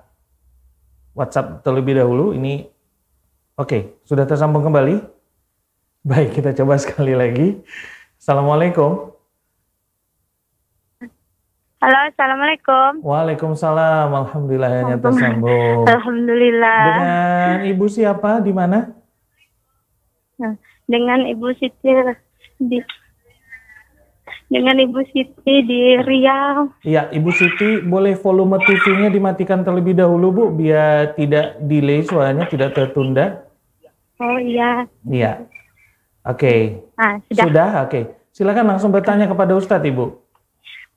[1.13, 2.33] WhatsApp terlebih dahulu.
[2.33, 2.65] Ini
[3.61, 5.12] oke, okay, sudah tersambung kembali.
[6.03, 7.63] Baik, kita coba sekali lagi.
[8.19, 9.15] Assalamualaikum.
[11.79, 13.07] Halo, assalamualaikum.
[13.07, 14.11] Waalaikumsalam.
[14.11, 15.87] Alhamdulillah hanya tersambung.
[15.87, 16.83] Alhamdulillah.
[16.91, 18.43] Dengan ibu siapa?
[18.43, 18.91] Di mana?
[20.91, 21.91] Dengan ibu Siti
[22.59, 22.83] di
[24.51, 26.69] dengan Ibu Siti di Riau.
[26.85, 32.77] Iya, Ibu Siti boleh volume TV-nya dimatikan terlebih dahulu Bu, biar tidak delay suaranya, tidak
[32.77, 33.49] tertunda.
[34.21, 34.85] Oh iya.
[35.09, 35.49] Iya.
[36.23, 36.39] Oke.
[36.39, 36.61] Okay.
[36.99, 37.45] Ah, sudah.
[37.47, 37.91] Sudah, oke.
[37.91, 38.05] Okay.
[38.33, 40.07] Silakan langsung bertanya kepada Ustadz Ibu.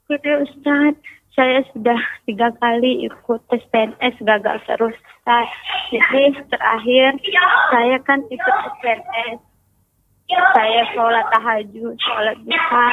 [0.05, 1.01] Oke Ustadz,
[1.33, 1.97] saya sudah
[2.29, 4.95] tiga kali ikut tes PNS gagal terus.
[4.95, 5.51] Ustadz.
[5.89, 6.23] Jadi
[6.53, 7.17] terakhir
[7.73, 9.39] saya kan ikut tes PNS
[10.25, 12.87] saya sholat tahajud, sholat duha,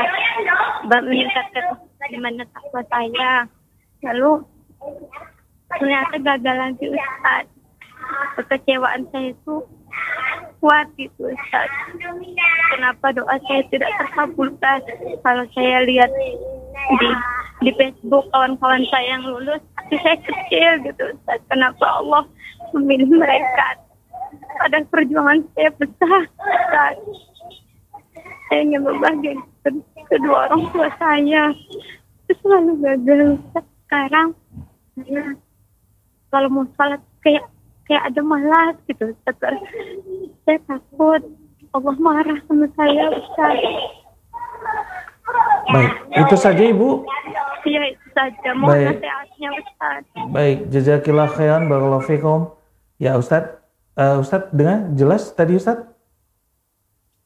[0.84, 1.80] meningkatkan
[2.12, 3.48] gimana takwa saya.
[4.04, 4.44] Lalu
[5.72, 7.44] ternyata gagal lagi Ustaz.
[8.36, 9.54] Kekecewaan saya itu
[10.62, 11.68] kuat gitu Ustaz.
[12.70, 14.78] Kenapa doa saya tidak terkabulkan?
[15.26, 16.11] Kalau saya lihat
[17.03, 17.11] di
[17.62, 21.43] di Facebook kawan-kawan saya yang lulus, tapi saya kecil gitu Ustaz.
[21.51, 22.22] Kenapa Allah
[22.70, 23.82] memilih mereka?
[24.62, 26.22] Padahal perjuangan saya besar.
[26.30, 26.95] Ustaz.
[28.49, 29.74] Saya ingin membahagiakan
[30.07, 31.51] kedua orang tua saya.
[32.28, 33.20] Itu selalu gagal.
[33.90, 34.28] Sekarang
[34.95, 35.34] saya
[36.32, 37.45] kalau mau salat kayak
[37.88, 39.12] kayak ada malas gitu.
[39.12, 39.56] Ustaz.
[40.46, 41.22] Saya takut
[41.72, 43.56] Allah marah sama saya Ustaz.
[45.72, 47.06] Baik, itu saja Ibu.
[47.62, 48.50] Iya, itu saja.
[48.58, 48.86] Mohon Baik.
[48.90, 50.02] nasihatnya Ustaz.
[50.28, 52.40] Baik, jazakillah khairan barakallahu fikum.
[53.00, 53.56] Ya Ustaz,
[53.96, 55.88] uh, Ustadz dengar jelas tadi Ustadz?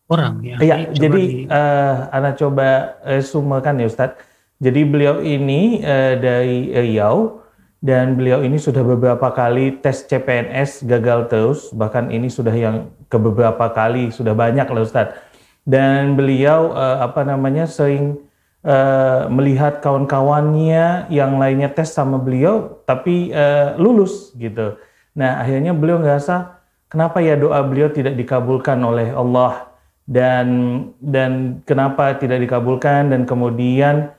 [0.07, 0.57] Orang ya.
[0.62, 1.50] Iya, jadi di...
[1.50, 4.22] uh, Anda coba uh, sumakan ya Ustadz.
[4.62, 7.44] Jadi beliau ini uh, dari Riau
[7.85, 13.18] dan beliau ini sudah beberapa kali tes CPNS gagal terus, bahkan ini sudah yang ke
[13.20, 15.18] beberapa kali, sudah banyak lah Ustadz.
[15.66, 18.16] Dan beliau uh, apa namanya sering
[18.66, 24.79] uh, melihat kawan-kawannya yang lainnya tes sama beliau tapi uh, lulus gitu.
[25.18, 26.57] Nah akhirnya beliau ngerasa
[26.91, 29.70] kenapa ya doa beliau tidak dikabulkan oleh Allah
[30.07, 30.47] dan
[31.03, 34.14] dan kenapa tidak dikabulkan dan kemudian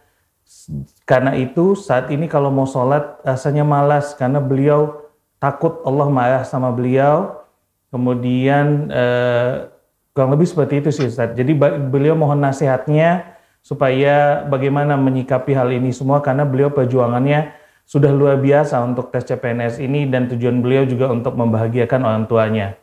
[1.07, 5.07] karena itu saat ini kalau mau sholat rasanya malas karena beliau
[5.39, 7.47] takut Allah marah sama beliau
[7.87, 9.71] kemudian eh,
[10.11, 11.31] kurang lebih seperti itu sih Ustaz.
[11.37, 11.55] Jadi
[11.87, 17.55] beliau mohon nasihatnya supaya bagaimana menyikapi hal ini semua karena beliau perjuangannya
[17.87, 22.75] sudah luar biasa untuk tes CPNS ini dan tujuan beliau juga untuk membahagiakan orang tuanya.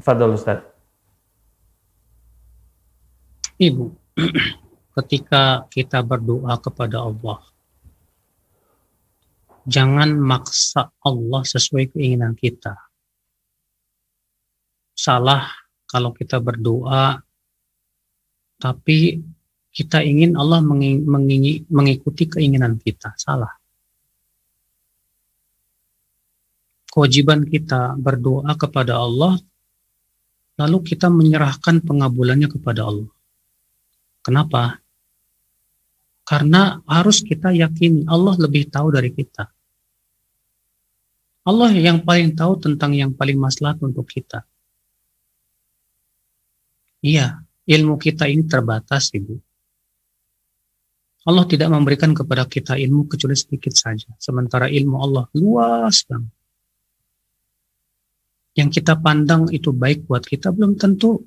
[0.00, 0.64] Fadol Ustaz.
[3.60, 3.92] Ibu,
[4.96, 7.49] ketika kita berdoa kepada Allah,
[9.70, 12.74] jangan maksa Allah sesuai keinginan kita.
[14.98, 15.46] Salah
[15.86, 17.22] kalau kita berdoa,
[18.58, 19.22] tapi
[19.70, 20.58] kita ingin Allah
[21.70, 23.14] mengikuti keinginan kita.
[23.14, 23.60] Salah.
[26.90, 29.38] kewajiban kita berdoa kepada Allah,
[30.58, 33.10] lalu kita menyerahkan pengabulannya kepada Allah.
[34.20, 34.82] Kenapa?
[36.26, 39.48] Karena harus kita yakini Allah lebih tahu dari kita.
[41.40, 44.44] Allah yang paling tahu tentang yang paling maslahat untuk kita.
[47.00, 49.40] Iya, ilmu kita ini terbatas, Ibu.
[51.24, 54.08] Allah tidak memberikan kepada kita ilmu kecuali sedikit saja.
[54.16, 56.32] Sementara ilmu Allah luas banget.
[58.56, 61.20] Yang kita pandang itu baik buat kita, belum tentu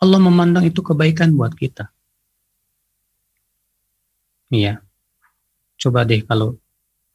[0.00, 1.92] Allah memandang itu kebaikan buat kita.
[4.52, 4.80] Iya.
[5.80, 6.56] Coba deh kalau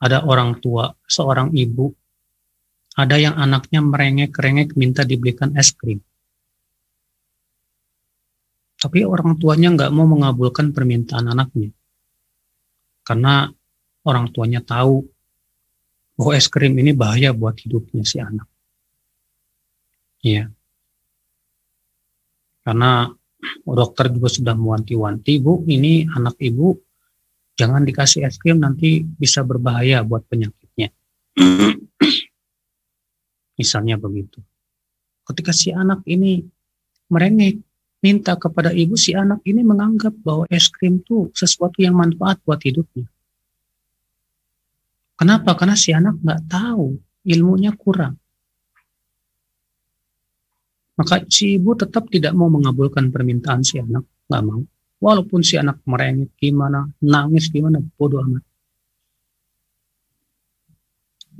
[0.01, 1.93] ada orang tua, seorang ibu,
[2.95, 5.99] ada yang anaknya merengek-rengek minta dibelikan es krim.
[8.79, 11.75] Tapi orang tuanya nggak mau mengabulkan permintaan anaknya.
[13.03, 13.51] Karena
[14.07, 15.03] orang tuanya tahu
[16.15, 18.47] bahwa es krim ini bahaya buat hidupnya si anak.
[20.23, 20.47] Iya.
[22.63, 23.11] Karena
[23.61, 26.73] dokter juga sudah mewanti-wanti, Bu, ini anak Ibu
[27.55, 30.89] jangan dikasih es krim nanti bisa berbahaya buat penyakitnya.
[33.65, 34.37] Misalnya begitu.
[35.25, 36.45] Ketika si anak ini
[37.09, 37.65] merengek,
[38.05, 42.61] minta kepada ibu, si anak ini menganggap bahwa es krim itu sesuatu yang manfaat buat
[42.61, 43.09] hidupnya.
[45.17, 45.57] Kenapa?
[45.57, 46.93] Karena si anak nggak tahu,
[47.25, 48.13] ilmunya kurang.
[51.01, 54.61] Maka si ibu tetap tidak mau mengabulkan permintaan si anak, nggak mau.
[55.01, 58.45] Walaupun si anak merengek gimana, nangis gimana, bodoh amat.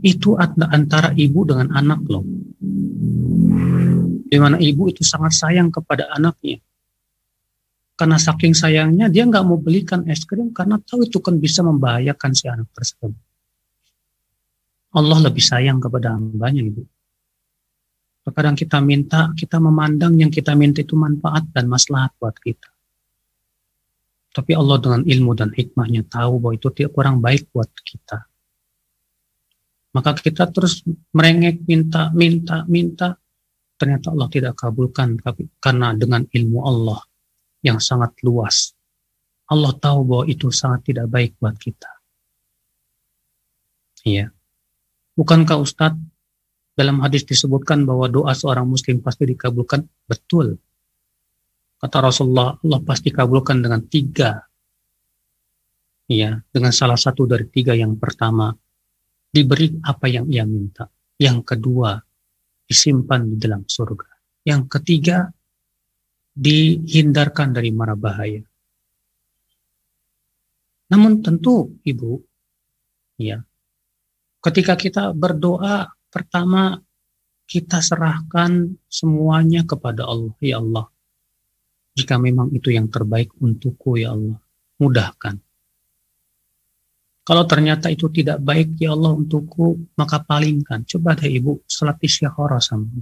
[0.06, 2.22] Itu antara ibu dengan anak loh
[4.26, 6.60] di mana ibu itu sangat sayang kepada anaknya.
[7.96, 12.32] Karena saking sayangnya dia nggak mau belikan es krim karena tahu itu kan bisa membahayakan
[12.36, 13.16] si anak tersebut.
[14.96, 16.84] Allah lebih sayang kepada hambanya ibu.
[18.28, 22.68] Terkadang kita minta, kita memandang yang kita minta itu manfaat dan maslahat buat kita.
[24.36, 28.28] Tapi Allah dengan ilmu dan hikmahnya tahu bahwa itu tidak kurang baik buat kita.
[29.96, 30.84] Maka kita terus
[31.16, 33.16] merengek, minta, minta, minta,
[33.80, 37.00] ternyata Allah tidak kabulkan tapi karena dengan ilmu Allah
[37.64, 38.76] yang sangat luas.
[39.48, 41.88] Allah tahu bahwa itu sangat tidak baik buat kita.
[44.04, 44.36] Iya.
[45.16, 46.04] Bukankah Ustadz
[46.76, 49.80] dalam hadis disebutkan bahwa doa seorang muslim pasti dikabulkan?
[50.12, 50.60] Betul.
[51.80, 54.44] Kata Rasulullah Allah pasti kabulkan dengan tiga.
[56.12, 58.54] Iya dengan salah satu dari tiga yang pertama
[59.36, 60.88] diberi apa yang ia minta
[61.20, 62.00] yang kedua
[62.66, 64.10] disimpan di dalam surga.
[64.46, 65.28] Yang ketiga,
[66.36, 68.44] dihindarkan dari mara bahaya.
[70.92, 72.14] Namun tentu Ibu,
[73.18, 73.42] ya,
[74.44, 76.78] ketika kita berdoa, pertama
[77.50, 80.34] kita serahkan semuanya kepada Allah.
[80.42, 80.86] Ya Allah,
[81.98, 84.38] jika memang itu yang terbaik untukku ya Allah,
[84.78, 85.42] mudahkan.
[87.26, 90.86] Kalau ternyata itu tidak baik ya Allah untukku, maka palingkan.
[90.86, 93.02] Coba deh ibu salat isyakhara sama.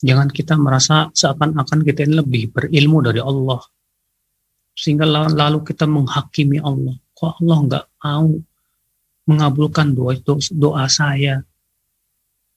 [0.00, 3.58] Jangan kita merasa seakan-akan kita ini lebih berilmu dari Allah.
[4.78, 6.94] Sehingga lalu kita menghakimi Allah.
[7.18, 8.30] Kok Allah nggak mau
[9.26, 10.14] mengabulkan doa
[10.54, 11.42] doa saya?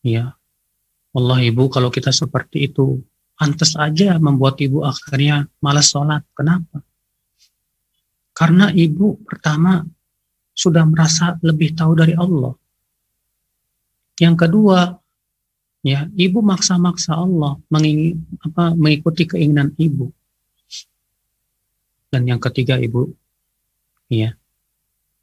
[0.05, 0.38] Ya,
[1.09, 3.01] Allah ibu kalau kita seperti itu,
[3.34, 6.22] pantas aja membuat ibu akhirnya malas sholat.
[6.38, 6.86] Kenapa?
[8.34, 9.82] Karena ibu pertama
[10.54, 12.54] sudah merasa lebih tahu dari Allah.
[14.22, 14.93] Yang kedua,
[15.82, 20.14] ya ibu maksa-maksa Allah mengingin, apa, mengikuti keinginan ibu.
[22.14, 23.10] Dan yang ketiga ibu,
[24.06, 24.38] ya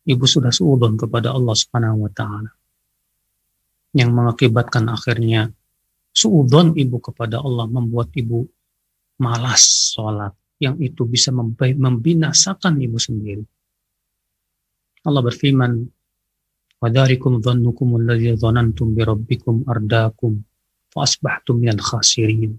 [0.03, 2.51] ibu sudah suudon kepada Allah Subhanahu Wa Taala,
[3.95, 5.55] yang mengakibatkan akhirnya
[6.11, 8.43] suudon ibu kepada Allah membuat ibu
[9.23, 13.47] malas sholat, yang itu bisa membinasakan ibu sendiri.
[15.01, 15.73] Allah berfirman,
[16.81, 20.33] وَذَارِكُمْ ظَنُّكُمُ الَّذِي ظَنَنْتُمْ بِرَبِّكُمْ أَرْدَاكُمْ
[20.97, 22.53] فَأَصْبَحْتُمْ مِنَ الْخَاسِرِينَ.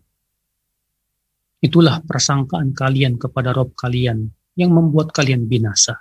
[1.62, 5.98] Itulah persangkaan kalian kepada Rob kalian yang membuat kalian binasa.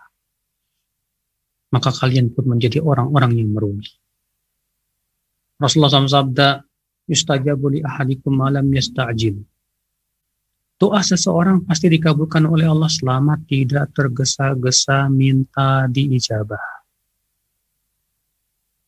[1.72, 3.96] Maka kalian pun menjadi orang-orang yang merugi.
[5.60, 6.64] Rasulullah SAW sabda,
[7.08, 9.44] "Yustajabu ahadikum malam yastajil."
[10.80, 16.80] Doa seseorang pasti dikabulkan oleh Allah selama tidak tergesa-gesa minta diijabah.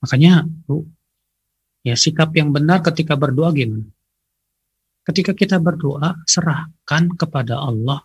[0.00, 0.88] Makanya, Bu,
[1.84, 3.84] ya sikap yang benar ketika berdoa gimana?
[5.04, 8.00] Ketika kita berdoa, serahkan kepada Allah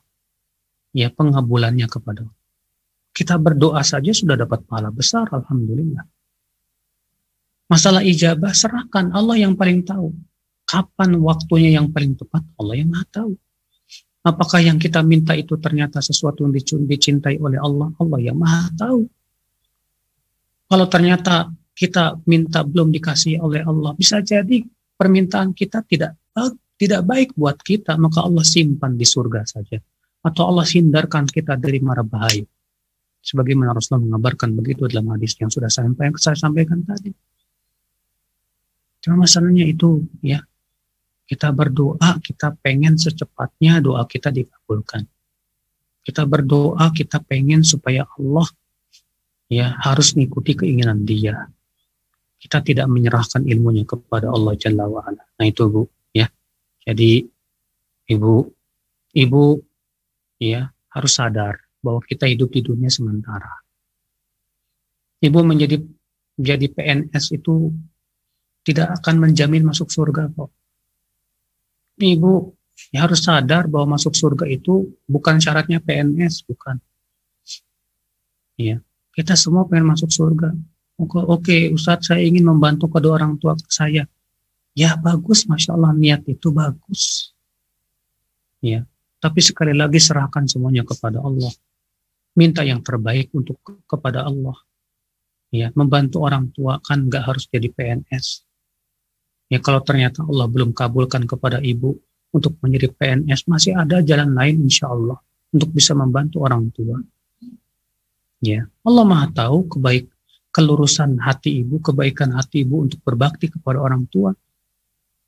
[0.91, 2.37] ya pengabulannya kepada Allah.
[3.15, 6.05] Kita berdoa saja sudah dapat pahala besar, Alhamdulillah.
[7.71, 10.13] Masalah ijabah, serahkan Allah yang paling tahu.
[10.67, 13.33] Kapan waktunya yang paling tepat, Allah yang maha tahu.
[14.27, 16.51] Apakah yang kita minta itu ternyata sesuatu yang
[16.83, 17.95] dicintai oleh Allah?
[17.95, 19.07] Allah yang maha tahu.
[20.67, 23.95] Kalau ternyata kita minta belum dikasih oleh Allah.
[23.95, 24.67] Bisa jadi
[24.99, 26.19] permintaan kita tidak
[26.77, 29.81] tidak baik buat kita, maka Allah simpan di surga saja.
[30.21, 32.45] Atau Allah hindarkan kita dari mara bahaya.
[33.23, 35.89] Sebagaimana Rasulullah mengabarkan begitu dalam hadis yang sudah saya
[36.37, 37.11] sampaikan, tadi.
[39.01, 40.43] Cuma masalahnya itu ya,
[41.27, 45.03] kita berdoa, kita pengen secepatnya doa kita dikabulkan.
[46.07, 48.47] Kita berdoa, kita pengen supaya Allah
[49.51, 51.51] ya harus mengikuti keinginan dia.
[52.39, 55.19] Kita tidak menyerahkan ilmunya kepada Allah Jalla wa'ala.
[55.19, 55.83] Nah itu Bu,
[56.15, 56.31] ya.
[56.87, 57.27] Jadi
[58.07, 58.33] Ibu,
[59.11, 59.43] Ibu
[60.39, 63.51] ya harus sadar bahwa kita hidup di dunia sementara.
[65.19, 65.81] Ibu menjadi
[66.39, 67.73] menjadi PNS itu
[68.63, 70.53] tidak akan menjamin masuk surga kok.
[71.97, 72.53] Ibu
[72.93, 76.77] ya harus sadar bahwa masuk surga itu bukan syaratnya PNS, bukan.
[78.57, 78.81] Ya,
[79.13, 80.53] kita semua pengen masuk surga.
[80.97, 84.05] Oke, oke Ustadz saya ingin membantu kedua orang tua saya.
[84.77, 87.33] Ya bagus, Masya Allah niat itu bagus.
[88.61, 88.85] Ya,
[89.21, 91.53] tapi sekali lagi serahkan semuanya kepada Allah.
[92.37, 93.57] Minta yang terbaik untuk
[93.89, 94.57] kepada Allah.
[95.49, 98.46] Ya, membantu orang tua kan nggak harus jadi PNS.
[99.47, 101.95] Ya kalau ternyata Allah belum kabulkan kepada ibu
[102.35, 105.15] untuk menjadi PNS, masih ada jalan lain insya Allah
[105.55, 106.99] untuk bisa membantu orang tua.
[108.43, 110.11] Ya, Allah Maha tahu kebaik
[110.51, 114.35] kelurusan hati ibu, kebaikan hati ibu untuk berbakti kepada orang tua.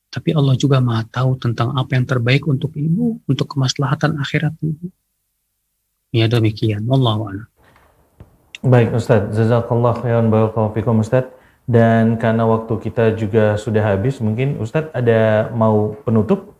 [0.09, 4.89] Tapi Allah juga Maha tahu tentang apa yang terbaik untuk ibu, untuk kemaslahatan akhirat ibu.
[6.09, 6.89] Ya demikian.
[6.89, 7.45] Allah
[8.59, 11.29] Baik Ustaz, jazakallah khairan barakallahu fikum Ustaz.
[11.69, 16.57] Dan karena waktu kita juga sudah habis, mungkin Ustadz ada mau penutup?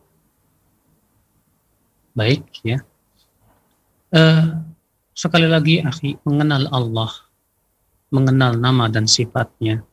[2.14, 2.86] Baik ya.
[4.14, 4.70] Uh,
[5.20, 7.12] Sekali lagi, akhi, mengenal Allah,
[8.08, 9.84] mengenal nama dan sifatnya,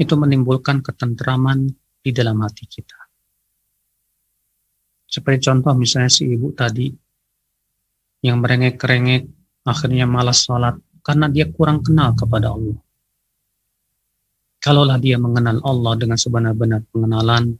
[0.00, 1.68] itu menimbulkan ketentraman
[2.00, 2.96] di dalam hati kita.
[5.04, 6.88] Seperti contoh misalnya si ibu tadi,
[8.24, 9.28] yang merengek-rengek,
[9.68, 12.80] akhirnya malas sholat, karena dia kurang kenal kepada Allah.
[14.66, 17.54] Kalaulah dia mengenal Allah dengan sebenar-benar pengenalan,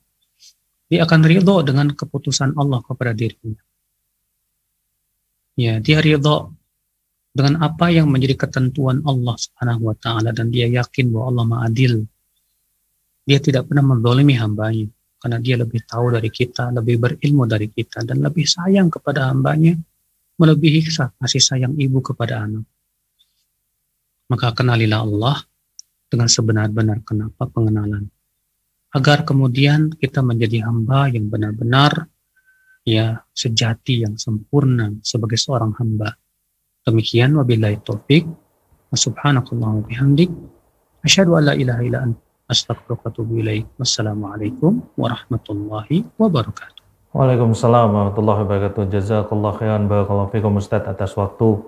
[0.90, 3.62] dia akan ridho dengan keputusan Allah kepada dirinya
[5.56, 6.52] ya dia ridho
[7.32, 11.94] dengan apa yang menjadi ketentuan Allah Subhanahu wa taala dan dia yakin bahwa Allah Ma'adil.
[13.26, 14.86] Dia tidak pernah mendolimi hambanya
[15.18, 19.74] karena dia lebih tahu dari kita, lebih berilmu dari kita dan lebih sayang kepada hambanya
[20.38, 20.86] melebihi
[21.20, 22.64] kasih sayang ibu kepada anak.
[24.30, 25.36] Maka kenalilah Allah
[26.06, 28.06] dengan sebenar-benar kenapa pengenalan.
[28.94, 32.08] Agar kemudian kita menjadi hamba yang benar-benar
[32.86, 36.14] ya sejati yang sempurna sebagai seorang hamba.
[36.86, 38.24] Demikian wabillahi taufik.
[38.96, 40.30] Subhanakallah wa bihamdik.
[41.04, 43.66] Asyhadu an la ilaha illa anta astaghfiruka wa atubu ilaik.
[43.76, 46.82] Wassalamualaikum warahmatullahi wabarakatuh.
[47.12, 48.82] Waalaikumsalam warahmatullahi wabarakatuh.
[48.88, 51.60] Jazakallah khairan barakallahu fikum Ustaz atas waktu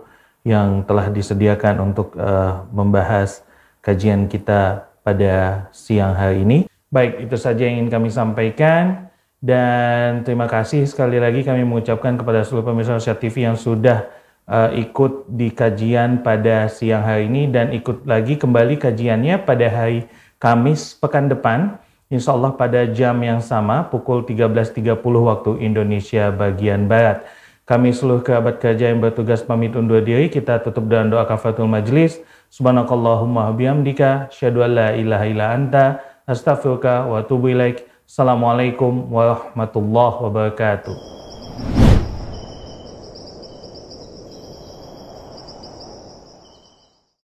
[0.46, 3.42] yang telah disediakan untuk uh, membahas
[3.88, 6.58] kajian kita pada siang hari ini.
[6.92, 9.08] Baik, itu saja yang ingin kami sampaikan.
[9.40, 14.10] Dan terima kasih sekali lagi kami mengucapkan kepada seluruh pemirsa Asia TV yang sudah
[14.50, 20.10] uh, ikut di kajian pada siang hari ini dan ikut lagi kembali kajiannya pada hari
[20.42, 21.78] Kamis pekan depan.
[22.08, 27.22] Insya Allah pada jam yang sama pukul 13.30 waktu Indonesia bagian Barat.
[27.68, 30.32] Kami seluruh kerabat kerja yang bertugas pamit undur diri.
[30.32, 32.16] Kita tutup dengan doa kafatul majlis.
[32.48, 34.32] Subhanakallahumma bihamdika.
[34.32, 35.84] Syadu la ilaha illa anta.
[36.28, 37.84] Astaghfiruka wa atubu ilaik.
[38.08, 41.87] Assalamualaikum warahmatullahi wabarakatuh.